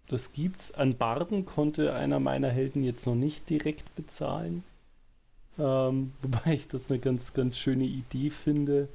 [0.07, 0.73] Das gibt's.
[0.73, 4.65] An Barden konnte einer meiner Helden jetzt noch nicht direkt bezahlen.
[5.57, 8.89] Ähm, wobei ich das eine ganz, ganz schöne Idee finde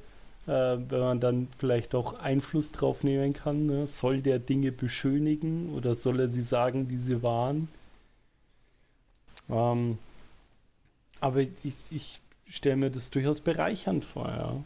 [0.47, 3.65] äh, wenn man dann vielleicht auch Einfluss drauf nehmen kann.
[3.65, 3.87] Ne?
[3.87, 7.67] Soll der Dinge beschönigen oder soll er sie sagen, wie sie waren?
[9.49, 9.97] Ähm,
[11.19, 14.63] aber ich, ich stelle mir das durchaus bereichernd vor, ja.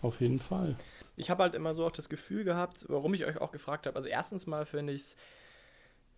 [0.00, 0.76] Auf jeden Fall.
[1.16, 3.94] Ich habe halt immer so auch das Gefühl gehabt, warum ich euch auch gefragt habe.
[3.94, 5.16] Also erstens mal finde ich es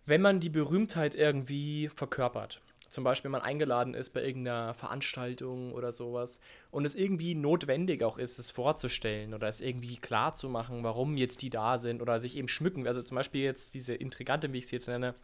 [0.05, 2.61] wenn man die Berühmtheit irgendwie verkörpert.
[2.89, 6.39] Zum Beispiel, man eingeladen ist bei irgendeiner Veranstaltung oder sowas
[6.71, 11.17] und es irgendwie notwendig auch ist, es vorzustellen oder es irgendwie klar zu machen, warum
[11.17, 12.87] jetzt die da sind oder sich eben schmücken.
[12.87, 15.15] Also zum Beispiel jetzt diese Intrigante, wie ich sie jetzt nenne,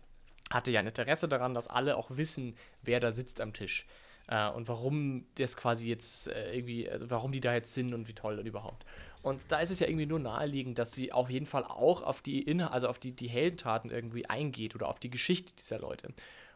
[0.52, 3.86] hatte ja ein Interesse daran, dass alle auch wissen, wer da sitzt am Tisch.
[4.28, 8.08] Äh, und warum das quasi jetzt äh, irgendwie, also warum die da jetzt sind und
[8.08, 8.86] wie toll und überhaupt.
[9.22, 12.22] Und da ist es ja irgendwie nur naheliegend, dass sie auf jeden Fall auch auf
[12.22, 16.10] die Inha also auf die, die Heldentaten irgendwie eingeht oder auf die Geschichte dieser Leute.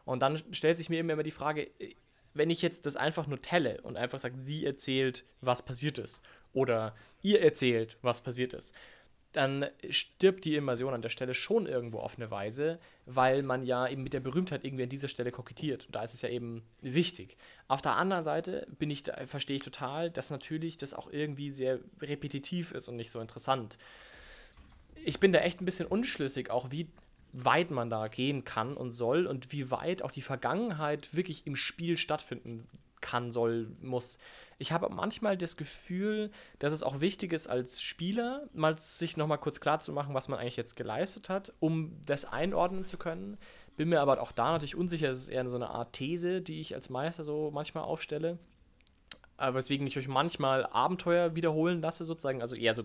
[0.06, 1.70] Und dann stellt sich mir immer die Frage,
[2.32, 6.22] wenn ich jetzt das einfach nur telle und einfach sage, sie erzählt, was passiert ist,
[6.54, 8.74] oder ihr erzählt, was passiert ist,
[9.32, 13.86] dann stirbt die Immersion an der Stelle schon irgendwo auf eine Weise, weil man ja
[13.86, 15.84] eben mit der Berühmtheit irgendwie an dieser Stelle kokettiert.
[15.84, 17.36] Und da ist es ja eben wichtig.
[17.68, 21.80] Auf der anderen Seite bin ich, verstehe ich total, dass natürlich das auch irgendwie sehr
[22.00, 23.76] repetitiv ist und nicht so interessant.
[25.04, 26.88] Ich bin da echt ein bisschen unschlüssig, auch wie
[27.44, 31.56] weit man da gehen kann und soll und wie weit auch die Vergangenheit wirklich im
[31.56, 32.66] Spiel stattfinden
[33.00, 34.18] kann, soll, muss
[34.58, 39.38] ich habe manchmal das Gefühl, dass es auch wichtig ist, als Spieler mal sich nochmal
[39.38, 43.36] kurz klar zu machen, was man eigentlich jetzt geleistet hat, um das einordnen zu können.
[43.76, 46.60] Bin mir aber auch da natürlich unsicher, das ist eher so eine Art These, die
[46.60, 48.38] ich als Meister so manchmal aufstelle.
[49.38, 52.84] Weswegen ich euch manchmal Abenteuer wiederholen lasse, sozusagen, also eher so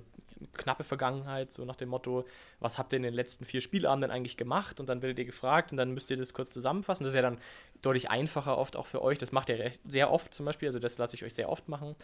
[0.54, 2.26] knappe Vergangenheit, so nach dem Motto,
[2.60, 4.80] was habt ihr in den letzten vier Spielabenden eigentlich gemacht?
[4.80, 7.04] Und dann werdet ihr gefragt und dann müsst ihr das kurz zusammenfassen.
[7.04, 7.38] Das ist ja dann
[7.82, 9.18] deutlich einfacher oft auch für euch.
[9.18, 11.68] Das macht ihr recht, sehr oft zum Beispiel, also das lasse ich euch sehr oft
[11.70, 11.96] machen.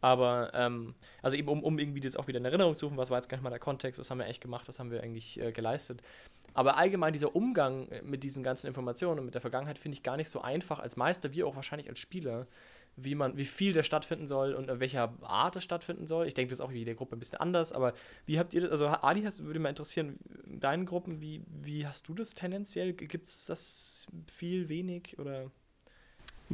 [0.00, 3.10] Aber, ähm, also eben, um, um irgendwie das auch wieder in Erinnerung zu rufen, was
[3.10, 5.00] war jetzt gar nicht mal der Kontext, was haben wir eigentlich gemacht, was haben wir
[5.00, 6.02] eigentlich äh, geleistet.
[6.54, 10.16] Aber allgemein dieser Umgang mit diesen ganzen Informationen und mit der Vergangenheit finde ich gar
[10.16, 12.46] nicht so einfach als Meister, wie auch wahrscheinlich als Spieler
[12.96, 16.26] wie man, wie viel der stattfinden soll und in welcher Art es stattfinden soll.
[16.26, 17.94] Ich denke, das ist auch in jeder Gruppe ein bisschen anders, aber
[18.26, 21.86] wie habt ihr das, also Ali, hast, würde mich interessieren, in deinen Gruppen, wie, wie
[21.86, 22.92] hast du das tendenziell?
[22.92, 25.50] Gibt es das viel, wenig oder?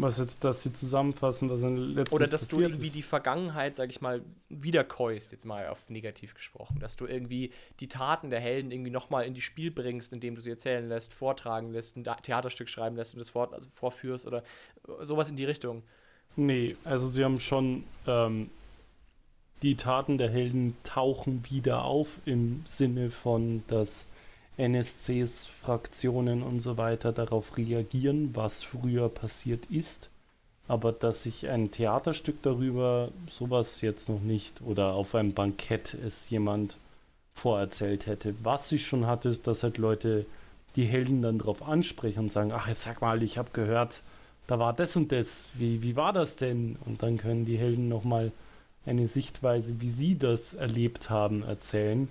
[0.01, 2.95] Was jetzt, dass sie zusammenfassen, was in letzten Oder dass du irgendwie ist.
[2.95, 6.79] die Vergangenheit, sag ich mal, wiederkäust, jetzt mal auf negativ gesprochen.
[6.79, 10.41] Dass du irgendwie die Taten der Helden irgendwie nochmal in die Spiel bringst, indem du
[10.41, 14.45] sie erzählen lässt, vortragen lässt, ein Theaterstück schreiben lässt und das Wort also vorführst oder
[15.01, 15.83] sowas in die Richtung.
[16.39, 18.49] Nee, also sie haben schon ähm,
[19.63, 24.07] die Taten der Helden tauchen wieder auf im Sinne von, dass
[24.57, 30.11] NSCs, Fraktionen und so weiter darauf reagieren, was früher passiert ist.
[30.69, 36.31] Aber dass sich ein Theaterstück darüber, sowas jetzt noch nicht, oder auf einem Bankett es
[36.31, 36.77] jemand
[37.35, 38.37] vorerzählt hätte.
[38.45, 40.25] Was ich schon hatte, ist, dass halt Leute
[40.77, 44.03] die Helden dann darauf ansprechen und sagen, ach, sag mal, ich habe gehört,
[44.49, 46.77] da war das und das, wie, wie war das denn?
[46.87, 48.33] Und dann können die Helden nochmal
[48.87, 52.09] eine Sichtweise, wie sie das erlebt haben, erzählen,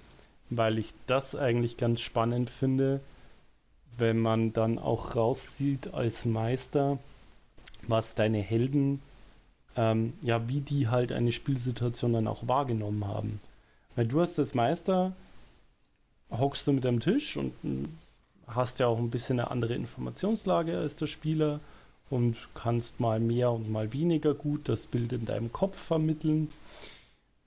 [0.51, 3.01] weil ich das eigentlich ganz spannend finde,
[3.97, 6.99] wenn man dann auch raussieht als Meister,
[7.87, 9.01] was deine Helden,
[9.75, 13.41] ähm, ja, wie die halt eine Spielsituation dann auch wahrgenommen haben.
[13.95, 15.13] Weil du hast als Meister,
[16.29, 17.97] hockst du mit am Tisch und hm,
[18.45, 21.61] hast ja auch ein bisschen eine andere Informationslage als der Spieler
[22.09, 26.49] und kannst mal mehr und mal weniger gut das Bild in deinem Kopf vermitteln.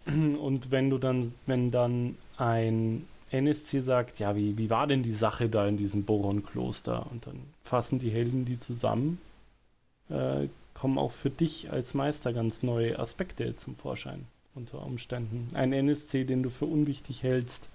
[0.06, 5.14] Und wenn du dann, wenn dann ein NSC sagt, ja, wie, wie war denn die
[5.14, 7.06] Sache da in diesem Boron-Kloster?
[7.10, 9.20] Und dann fassen die Helden die zusammen,
[10.08, 15.48] äh, kommen auch für dich als Meister ganz neue Aspekte zum Vorschein unter Umständen.
[15.54, 17.68] Ein NSC, den du für unwichtig hältst,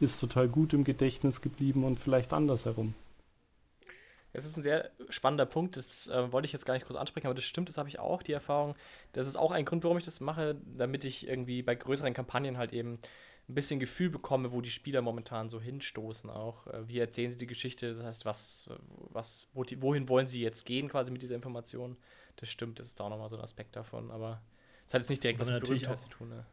[0.00, 2.94] ist total gut im Gedächtnis geblieben und vielleicht andersherum.
[4.36, 7.26] Es ist ein sehr spannender Punkt, das äh, wollte ich jetzt gar nicht groß ansprechen,
[7.26, 8.74] aber das stimmt, das habe ich auch, die Erfahrung.
[9.12, 12.58] Das ist auch ein Grund, warum ich das mache, damit ich irgendwie bei größeren Kampagnen
[12.58, 12.98] halt eben
[13.48, 16.66] ein bisschen Gefühl bekomme, wo die Spieler momentan so hinstoßen auch.
[16.66, 18.68] Äh, wie erzählen sie die Geschichte, das heißt, was,
[19.10, 21.96] was, wohin wollen sie jetzt gehen quasi mit dieser Information.
[22.36, 24.42] Das stimmt, das ist auch nochmal so ein Aspekt davon, aber
[24.86, 26.28] es hat jetzt nicht direkt was mit Berühmtheit zu tun.
[26.28, 26.44] Ne?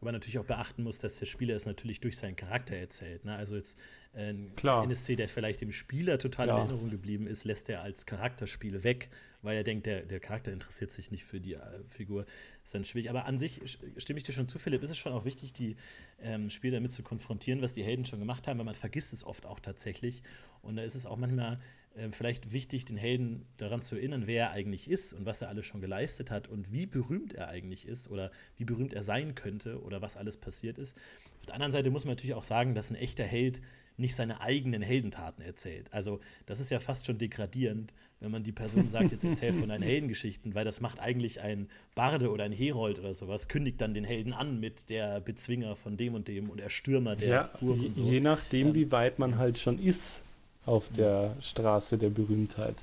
[0.00, 3.24] Wo man natürlich auch beachten muss, dass der Spieler es natürlich durch seinen Charakter erzählt.
[3.24, 3.34] Ne?
[3.34, 3.78] Also jetzt
[4.14, 4.84] äh, ein Klar.
[4.84, 6.54] NSC, der vielleicht dem Spieler total ja.
[6.54, 9.10] in Erinnerung geblieben ist, lässt er als Charakterspiel weg,
[9.42, 12.26] weil er denkt, der, der Charakter interessiert sich nicht für die äh, Figur.
[12.64, 13.10] Ist dann schwierig.
[13.10, 13.60] Aber an sich
[13.96, 15.76] stimme ich dir schon zu, Philipp, ist es schon auch wichtig, die
[16.20, 19.24] ähm, Spieler damit zu konfrontieren, was die Helden schon gemacht haben, weil man vergisst es
[19.24, 20.22] oft auch tatsächlich.
[20.62, 21.58] Und da ist es auch manchmal
[21.98, 25.48] äh, vielleicht wichtig, den Helden daran zu erinnern, wer er eigentlich ist und was er
[25.48, 29.34] alles schon geleistet hat und wie berühmt er eigentlich ist oder wie berühmt er sein
[29.34, 30.96] könnte oder was alles passiert ist.
[31.40, 33.60] Auf der anderen Seite muss man natürlich auch sagen, dass ein echter Held
[33.98, 35.92] nicht seine eigenen Heldentaten erzählt.
[35.92, 39.68] Also das ist ja fast schon degradierend, wenn man die Person sagt, jetzt erzähl von
[39.68, 43.94] deinen Heldengeschichten, weil das macht eigentlich ein Barde oder ein Herold oder sowas, kündigt dann
[43.94, 47.50] den Helden an mit der Bezwinger von dem und dem und der Stürmer der ja,
[47.60, 48.02] Burg und so.
[48.02, 50.22] Je nachdem, ähm, wie weit man halt schon ist
[50.66, 52.76] auf der Straße der Berühmtheit.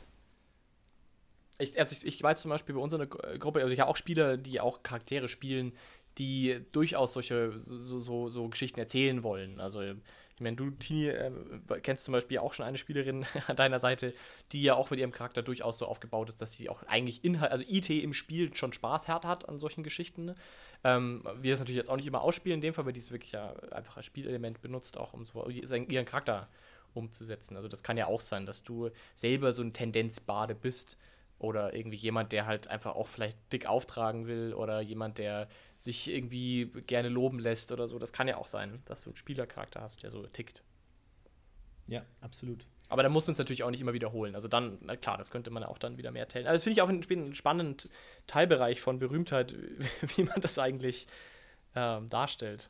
[1.57, 4.38] Ich, also ich, ich weiß zum Beispiel bei unserer Gruppe, also ich habe auch Spieler,
[4.38, 5.73] die auch Charaktere spielen,
[6.17, 9.59] die durchaus solche so, so, so Geschichten erzählen wollen.
[9.59, 11.32] Also ich meine, du, Tini, äh,
[11.82, 14.13] kennst zum Beispiel auch schon eine Spielerin an deiner Seite,
[14.51, 17.51] die ja auch mit ihrem Charakter durchaus so aufgebaut ist, dass sie auch eigentlich Inhalt,
[17.51, 20.26] also IT im Spiel schon Spaß hat, hat an solchen Geschichten.
[20.26, 20.36] Ne?
[20.84, 23.11] Ähm, wir das natürlich jetzt auch nicht immer ausspielen in dem Fall, weil die es
[23.11, 26.49] wirklich ja einfach als Spielelement benutzt, auch um so ihren Charakter
[26.96, 27.56] umzusetzen.
[27.56, 30.98] Also das kann ja auch sein, dass du selber so ein Tendenzbade bist
[31.38, 36.10] oder irgendwie jemand, der halt einfach auch vielleicht dick auftragen will oder jemand, der sich
[36.10, 38.00] irgendwie gerne loben lässt oder so.
[38.00, 40.64] Das kann ja auch sein, dass du einen Spielercharakter hast, der so tickt.
[41.88, 42.66] Ja, absolut.
[42.89, 44.36] Aber da muss man es natürlich auch nicht immer wiederholen.
[44.36, 46.46] Also dann, na klar, das könnte man auch dann wieder mehr teilen.
[46.46, 47.89] Also das finde ich auch einen spannenden
[48.28, 49.54] Teilbereich von Berühmtheit,
[50.16, 51.08] wie man das eigentlich
[51.76, 52.70] ähm, darstellt,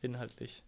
[0.00, 0.62] inhaltlich.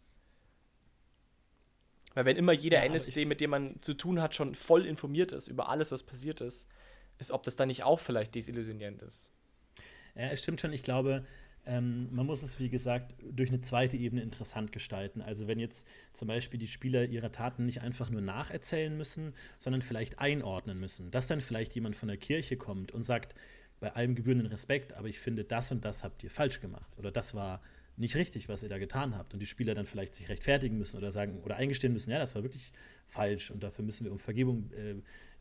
[2.14, 5.32] Weil wenn immer jeder ja, NSC, mit dem man zu tun hat, schon voll informiert
[5.32, 6.68] ist über alles, was passiert ist,
[7.18, 9.30] ist, ob das dann nicht auch vielleicht desillusionierend ist.
[10.14, 10.72] Ja, es stimmt schon.
[10.72, 11.24] Ich glaube,
[11.66, 15.20] ähm, man muss es, wie gesagt, durch eine zweite Ebene interessant gestalten.
[15.20, 19.82] Also wenn jetzt zum Beispiel die Spieler ihre Taten nicht einfach nur nacherzählen müssen, sondern
[19.82, 21.10] vielleicht einordnen müssen.
[21.10, 23.34] Dass dann vielleicht jemand von der Kirche kommt und sagt,
[23.80, 26.90] bei allem gebührenden Respekt, aber ich finde, das und das habt ihr falsch gemacht.
[26.96, 27.60] Oder das war
[27.98, 29.34] nicht richtig, was ihr da getan habt.
[29.34, 32.34] Und die Spieler dann vielleicht sich rechtfertigen müssen oder sagen oder eingestehen müssen, ja, das
[32.34, 32.72] war wirklich
[33.06, 34.94] falsch und dafür müssen wir um Vergebung äh,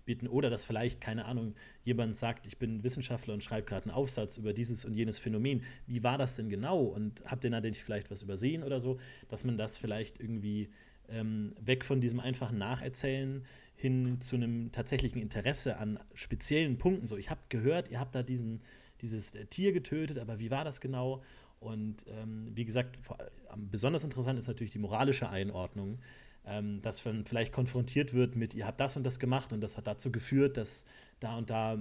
[0.05, 1.53] bieten oder dass vielleicht, keine Ahnung,
[1.84, 5.62] jemand sagt, ich bin Wissenschaftler und schreibe gerade einen Aufsatz über dieses und jenes Phänomen.
[5.86, 6.82] Wie war das denn genau?
[6.82, 8.97] Und habt ihr natürlich vielleicht was übersehen oder so,
[9.28, 10.70] dass man das vielleicht irgendwie
[11.10, 13.45] ähm, weg von diesem einfachen Nacherzählen
[13.76, 17.08] hin zu einem tatsächlichen Interesse an speziellen Punkten.
[17.08, 18.62] So, ich habe gehört, ihr habt da diesen,
[19.01, 21.22] dieses Tier getötet, aber wie war das genau?
[21.60, 23.18] Und ähm, wie gesagt, vor,
[23.55, 25.99] besonders interessant ist natürlich die moralische Einordnung
[26.47, 29.76] ähm, dass man vielleicht konfrontiert wird mit, ihr habt das und das gemacht und das
[29.76, 30.86] hat dazu geführt, dass
[31.20, 31.78] da und da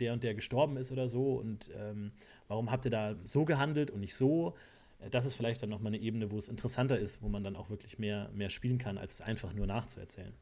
[0.00, 2.12] der und der gestorben ist oder so und ähm,
[2.48, 4.54] warum habt ihr da so gehandelt und nicht so?
[5.00, 7.56] Äh, das ist vielleicht dann nochmal eine Ebene, wo es interessanter ist, wo man dann
[7.56, 10.32] auch wirklich mehr, mehr spielen kann, als es einfach nur nachzuerzählen.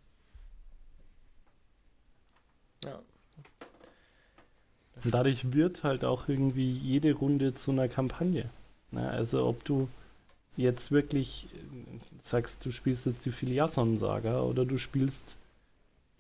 [2.85, 3.03] Ja.
[5.03, 8.49] Und dadurch wird halt auch irgendwie jede Runde zu einer Kampagne.
[8.95, 9.89] Na, also ob du
[10.57, 11.49] jetzt wirklich
[12.21, 15.37] sagst, du spielst jetzt die Filiason-Saga oder du spielst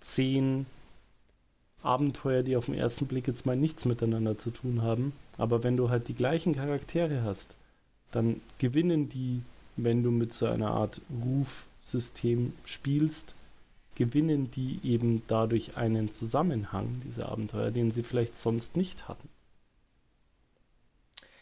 [0.01, 0.67] zehn
[1.83, 5.13] Abenteuer, die auf den ersten Blick jetzt mal nichts miteinander zu tun haben.
[5.39, 7.57] Aber wenn du halt die gleichen Charaktere hast,
[8.11, 9.43] dann gewinnen die,
[9.77, 13.35] wenn du mit so einer Art Rufsystem spielst,
[13.95, 19.29] gewinnen die eben dadurch einen Zusammenhang, diese Abenteuer, den sie vielleicht sonst nicht hatten.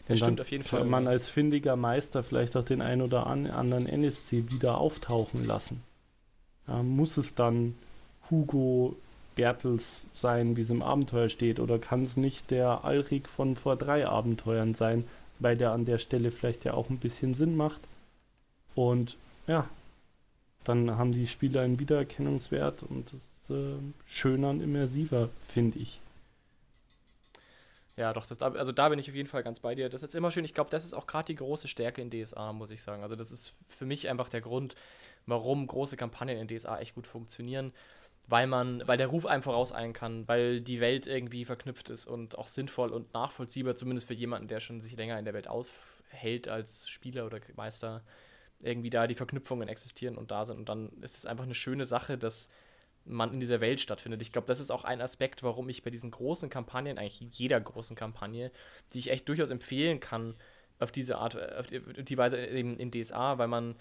[0.09, 0.81] Denn stimmt auf jeden Fall.
[0.81, 5.83] Kann man als findiger Meister vielleicht auch den einen oder anderen NSC wieder auftauchen lassen.
[6.67, 7.75] Ja, muss es dann
[8.31, 8.97] Hugo
[9.35, 13.77] Bertels sein, wie es im Abenteuer steht, oder kann es nicht der Alrik von vor
[13.77, 15.05] drei Abenteuern sein,
[15.39, 17.81] weil der an der Stelle vielleicht ja auch ein bisschen Sinn macht.
[18.75, 19.69] Und ja,
[20.65, 23.77] dann haben die Spieler einen Wiedererkennungswert und das ist äh,
[24.07, 26.01] schöner und immersiver, finde ich.
[28.03, 29.89] Ja, doch, das, also da bin ich auf jeden Fall ganz bei dir.
[29.89, 30.45] Das ist immer schön.
[30.45, 33.05] Ich glaube, das ist auch gerade die große Stärke in DSA, muss ich sagen.
[33.05, 34.75] Also, das ist für mich einfach der Grund,
[35.27, 37.73] warum große Kampagnen in DSA echt gut funktionieren.
[38.27, 42.37] Weil man, weil der Ruf einem vorauseilen kann, weil die Welt irgendwie verknüpft ist und
[42.37, 46.49] auch sinnvoll und nachvollziehbar, zumindest für jemanden, der schon sich länger in der Welt aufhält
[46.49, 48.03] als Spieler oder Meister,
[48.59, 50.57] irgendwie da die Verknüpfungen existieren und da sind.
[50.59, 52.49] Und dann ist es einfach eine schöne Sache, dass
[53.05, 54.23] man in dieser Welt stattfindet.
[54.23, 57.61] Ich glaube, das ist auch ein Aspekt, warum ich bei diesen großen Kampagnen, eigentlich jeder
[57.61, 58.51] großen Kampagne,
[58.93, 60.35] die ich echt durchaus empfehlen kann,
[60.79, 63.77] auf diese Art, auf die, Weise eben in DSA, weil man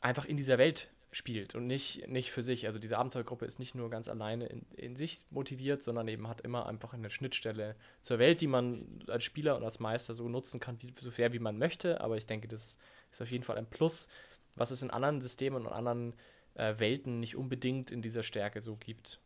[0.00, 2.66] einfach in dieser Welt spielt und nicht, nicht für sich.
[2.66, 6.40] Also diese Abenteuergruppe ist nicht nur ganz alleine in, in sich motiviert, sondern eben hat
[6.40, 10.60] immer einfach eine Schnittstelle zur Welt, die man als Spieler und als Meister so nutzen
[10.60, 12.00] kann, wie, so fair wie man möchte.
[12.00, 12.78] Aber ich denke, das
[13.12, 14.08] ist auf jeden Fall ein Plus,
[14.56, 16.16] was es in anderen Systemen und anderen äh,
[16.54, 19.20] Welten nicht unbedingt in dieser Stärke so gibt.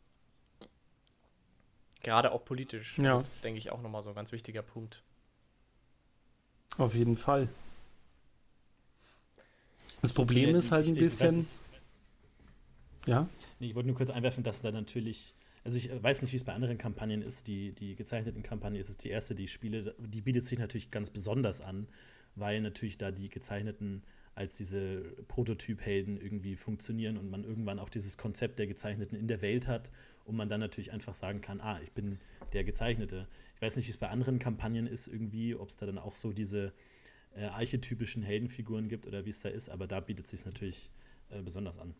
[2.02, 2.98] Gerade auch politisch.
[2.98, 3.18] Ja.
[3.18, 5.02] Das ist, denke ich, auch nochmal so ein ganz wichtiger Punkt.
[6.76, 7.48] Auf jeden Fall.
[10.00, 11.44] Das Problem ist halt ein bisschen.
[13.06, 13.28] ja?
[13.58, 15.34] ich wollte nur kurz einwerfen, dass da natürlich.
[15.64, 17.48] Also ich weiß nicht, wie es bei anderen Kampagnen ist.
[17.48, 19.94] Die, die gezeichneten Kampagne ist es die erste, die ich spiele.
[19.98, 21.88] Die bietet sich natürlich ganz besonders an,
[22.36, 24.02] weil natürlich da die gezeichneten
[24.38, 29.42] als diese Prototyp-Helden irgendwie funktionieren und man irgendwann auch dieses Konzept der Gezeichneten in der
[29.42, 29.90] Welt hat
[30.24, 32.20] und man dann natürlich einfach sagen kann, ah, ich bin
[32.52, 33.26] der Gezeichnete.
[33.56, 36.14] Ich weiß nicht, wie es bei anderen Kampagnen ist irgendwie, ob es da dann auch
[36.14, 36.72] so diese
[37.34, 40.92] äh, archetypischen Heldenfiguren gibt oder wie es da ist, aber da bietet es sich natürlich
[41.30, 41.92] äh, besonders an.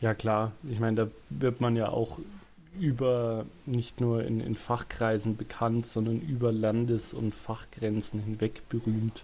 [0.00, 0.52] Ja, klar.
[0.70, 2.18] Ich meine, da wird man ja auch
[2.80, 9.22] über nicht nur in, in Fachkreisen bekannt, sondern über Landes- und Fachgrenzen hinweg berühmt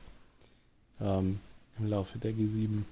[1.01, 1.41] ähm,
[1.79, 2.83] im Laufe der G7.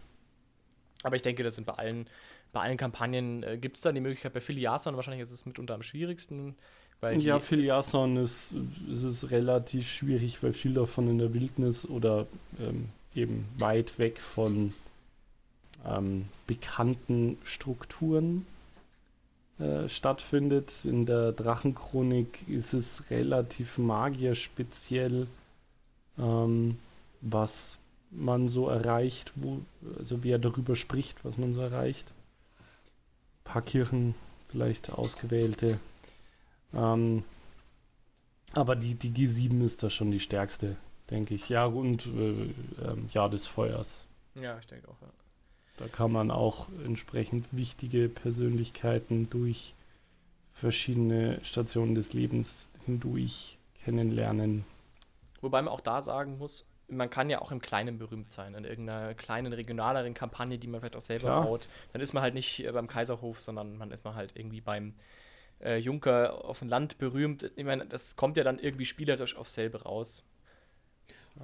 [1.03, 2.07] Aber ich denke, das sind bei allen,
[2.53, 5.75] bei allen Kampagnen äh, gibt es dann die Möglichkeit, bei Filiason wahrscheinlich ist es mitunter
[5.75, 6.57] am schwierigsten.
[7.01, 8.55] Weil ja, Filiason ist,
[8.91, 12.27] ist es relativ schwierig, weil viel davon in der Wildnis oder
[12.59, 14.73] ähm, eben weit weg von
[15.87, 18.47] ähm, bekannten Strukturen
[19.61, 20.85] äh, stattfindet.
[20.85, 25.29] In der Drachenchronik ist es relativ magierspeziell,
[26.19, 26.79] ähm,
[27.21, 27.78] was
[28.11, 29.61] man so erreicht, wo,
[29.99, 32.07] also wer darüber spricht, was man so erreicht.
[32.59, 34.15] Ein paar Kirchen,
[34.49, 35.79] vielleicht ausgewählte.
[36.75, 37.25] Ähm,
[38.53, 40.77] aber die, die G7 ist da schon die stärkste,
[41.11, 41.49] denke ich.
[41.49, 44.07] Ja, und äh, äh, Jahr des Feuers.
[44.35, 45.09] Ja, ich denke auch, ja.
[45.77, 49.75] Da kann man auch entsprechend wichtige Persönlichkeiten durch
[50.53, 54.65] verschiedene Stationen des Lebens hindurch kennenlernen.
[55.41, 58.65] Wobei man auch da sagen muss, man kann ja auch im Kleinen berühmt sein, in
[58.65, 61.45] irgendeiner kleinen, regionaleren Kampagne, die man vielleicht auch selber Klar.
[61.45, 61.69] baut.
[61.93, 64.95] Dann ist man halt nicht äh, beim Kaiserhof, sondern man ist mal halt irgendwie beim
[65.61, 67.51] äh, Junker auf dem Land berühmt.
[67.57, 70.25] Ich meine, das kommt ja dann irgendwie spielerisch auf selber raus.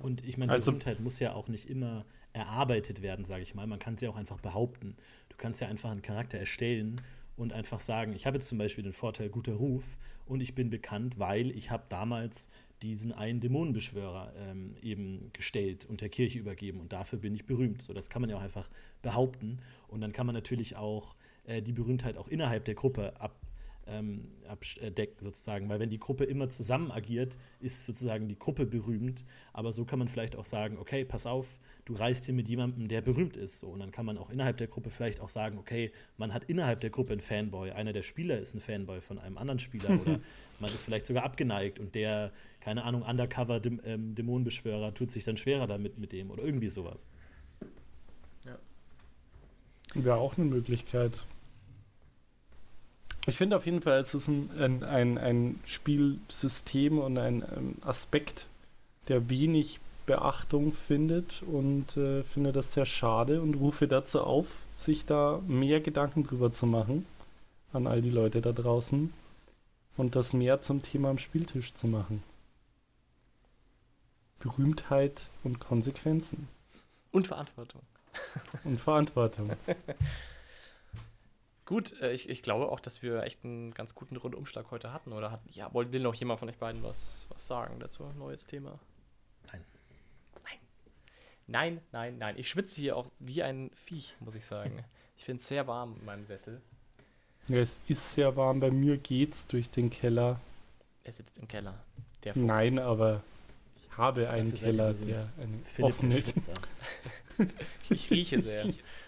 [0.03, 3.67] Und ich meine, also, Berühmtheit muss ja auch nicht immer erarbeitet werden, sage ich mal.
[3.67, 4.97] Man kann sie ja auch einfach behaupten.
[5.29, 7.01] Du kannst ja einfach einen Charakter erstellen
[7.37, 10.71] und einfach sagen, ich habe jetzt zum Beispiel den Vorteil guter Ruf und ich bin
[10.71, 12.49] bekannt, weil ich habe damals
[12.85, 16.81] diesen einen Dämonenbeschwörer ähm, eben gestellt und der Kirche übergeben.
[16.81, 17.81] Und dafür bin ich berühmt.
[17.81, 18.69] So, das kann man ja auch einfach
[19.01, 19.59] behaupten.
[19.89, 21.17] Und dann kann man natürlich auch
[21.47, 23.41] äh, die Berühmtheit auch innerhalb der Gruppe ab,
[23.87, 29.25] ähm, abdecken sozusagen, weil wenn die Gruppe immer zusammen agiert, ist sozusagen die Gruppe berühmt,
[29.53, 32.89] aber so kann man vielleicht auch sagen, okay, pass auf, du reist hier mit jemandem,
[32.89, 33.69] der berühmt ist, so.
[33.69, 36.81] und dann kann man auch innerhalb der Gruppe vielleicht auch sagen, okay, man hat innerhalb
[36.81, 39.91] der Gruppe einen Fanboy, einer der Spieler ist ein Fanboy von einem anderen Spieler.
[40.01, 40.21] Oder
[40.61, 42.33] man ist vielleicht sogar abgeneigt und der,
[42.65, 46.71] keine Ahnung, Undercover -Däm ähm, Dämonenbeschwörer tut sich dann schwerer damit mit dem oder irgendwie
[46.71, 47.07] sowas.
[48.45, 48.57] Ja.
[49.95, 51.27] Wäre auch eine Möglichkeit.
[53.27, 57.77] Ich finde auf jeden Fall, es ist ein, ein, ein, ein Spielsystem und ein, ein,
[57.83, 58.47] Aspekt,
[59.09, 65.05] der wenig Beachtung findet und äh, finde das sehr schade und rufe dazu auf, sich
[65.05, 67.07] da mehr Gedanken drüber zu machen
[67.73, 69.13] an all die Leute da draußen
[69.97, 72.23] und das mehr zum Thema am Spieltisch zu machen.
[74.45, 76.49] Berühmtheit und Konsequenzen.
[77.13, 77.81] Und Verantwortung.
[78.65, 79.51] Und Verantwortung.
[81.65, 85.13] Gut, äh, ich, ich glaube auch, dass wir echt einen ganz guten Rundumschlag heute hatten.
[85.13, 88.05] Oder hat, ja, will noch jemand von euch beiden was, was sagen dazu?
[88.19, 88.79] Neues Thema?
[89.51, 89.65] Nein.
[90.45, 90.59] Nein.
[91.47, 92.39] Nein, nein, nein.
[92.39, 94.85] Ich schwitze hier auch wie ein Viech, muss ich sagen.
[95.17, 96.61] Ich finde es sehr warm in meinem Sessel.
[97.47, 98.59] Ja, es ist sehr warm.
[98.59, 100.41] Bei mir geht's durch den Keller.
[101.05, 101.79] Er sitzt im Keller.
[102.25, 102.45] Der Fuchs.
[102.45, 103.23] Nein, aber
[103.97, 106.23] habe einen Dafür Keller, der eine offene.
[107.91, 108.67] ich rieche sehr.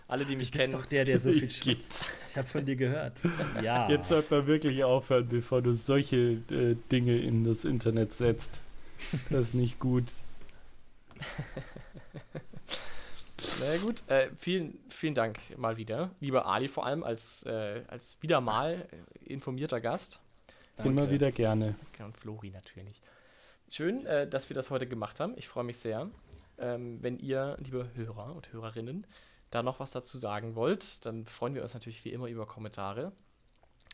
[0.09, 0.81] Alle, die mich du bist kennen.
[0.81, 2.07] doch der, der so viel schwitzt.
[2.29, 3.15] Ich habe von dir gehört.
[3.63, 3.89] Ja.
[3.89, 8.61] Jetzt sollte man wirklich aufhören, bevor du solche äh, Dinge in das Internet setzt.
[9.31, 10.05] Das ist nicht gut.
[13.61, 16.11] Na gut, äh, vielen, vielen Dank mal wieder.
[16.21, 20.21] Lieber Ali vor allem als, äh, als wieder mal äh, informierter Gast.
[20.77, 20.91] Danke.
[20.91, 21.75] Immer wieder gerne.
[21.99, 23.01] Und Flori natürlich.
[23.69, 25.35] Schön, äh, dass wir das heute gemacht haben.
[25.37, 26.09] Ich freue mich sehr.
[26.59, 29.07] Ähm, wenn ihr, liebe Hörer und Hörerinnen,
[29.51, 33.13] da noch was dazu sagen wollt, dann freuen wir uns natürlich wie immer über Kommentare.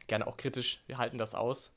[0.06, 1.74] Gerne auch kritisch, wir halten das aus.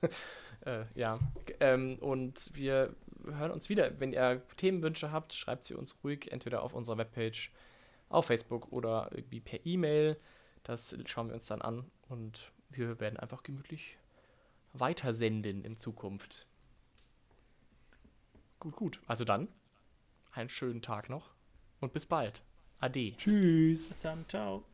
[0.64, 1.18] äh, ja,
[1.58, 2.94] ähm, und wir
[3.24, 3.98] hören uns wieder.
[3.98, 7.50] Wenn ihr Themenwünsche habt, schreibt sie uns ruhig entweder auf unserer Webpage,
[8.08, 10.16] auf Facebook oder irgendwie per E-Mail.
[10.62, 13.98] Das schauen wir uns dann an und wir werden einfach gemütlich
[14.72, 16.46] weitersenden in Zukunft.
[18.60, 19.00] Gut, gut.
[19.06, 19.48] Also dann,
[20.32, 21.30] einen schönen Tag noch
[21.80, 22.44] und bis bald.
[22.78, 23.16] Ade.
[23.16, 23.88] Tschüss.
[23.88, 24.26] Bis dann.
[24.28, 24.64] Ciao.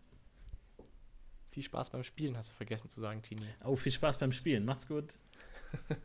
[1.50, 3.46] Viel Spaß beim Spielen, hast du vergessen zu sagen, Tini.
[3.64, 4.64] Oh, viel Spaß beim Spielen.
[4.64, 5.14] Macht's gut.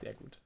[0.00, 0.38] Sehr gut.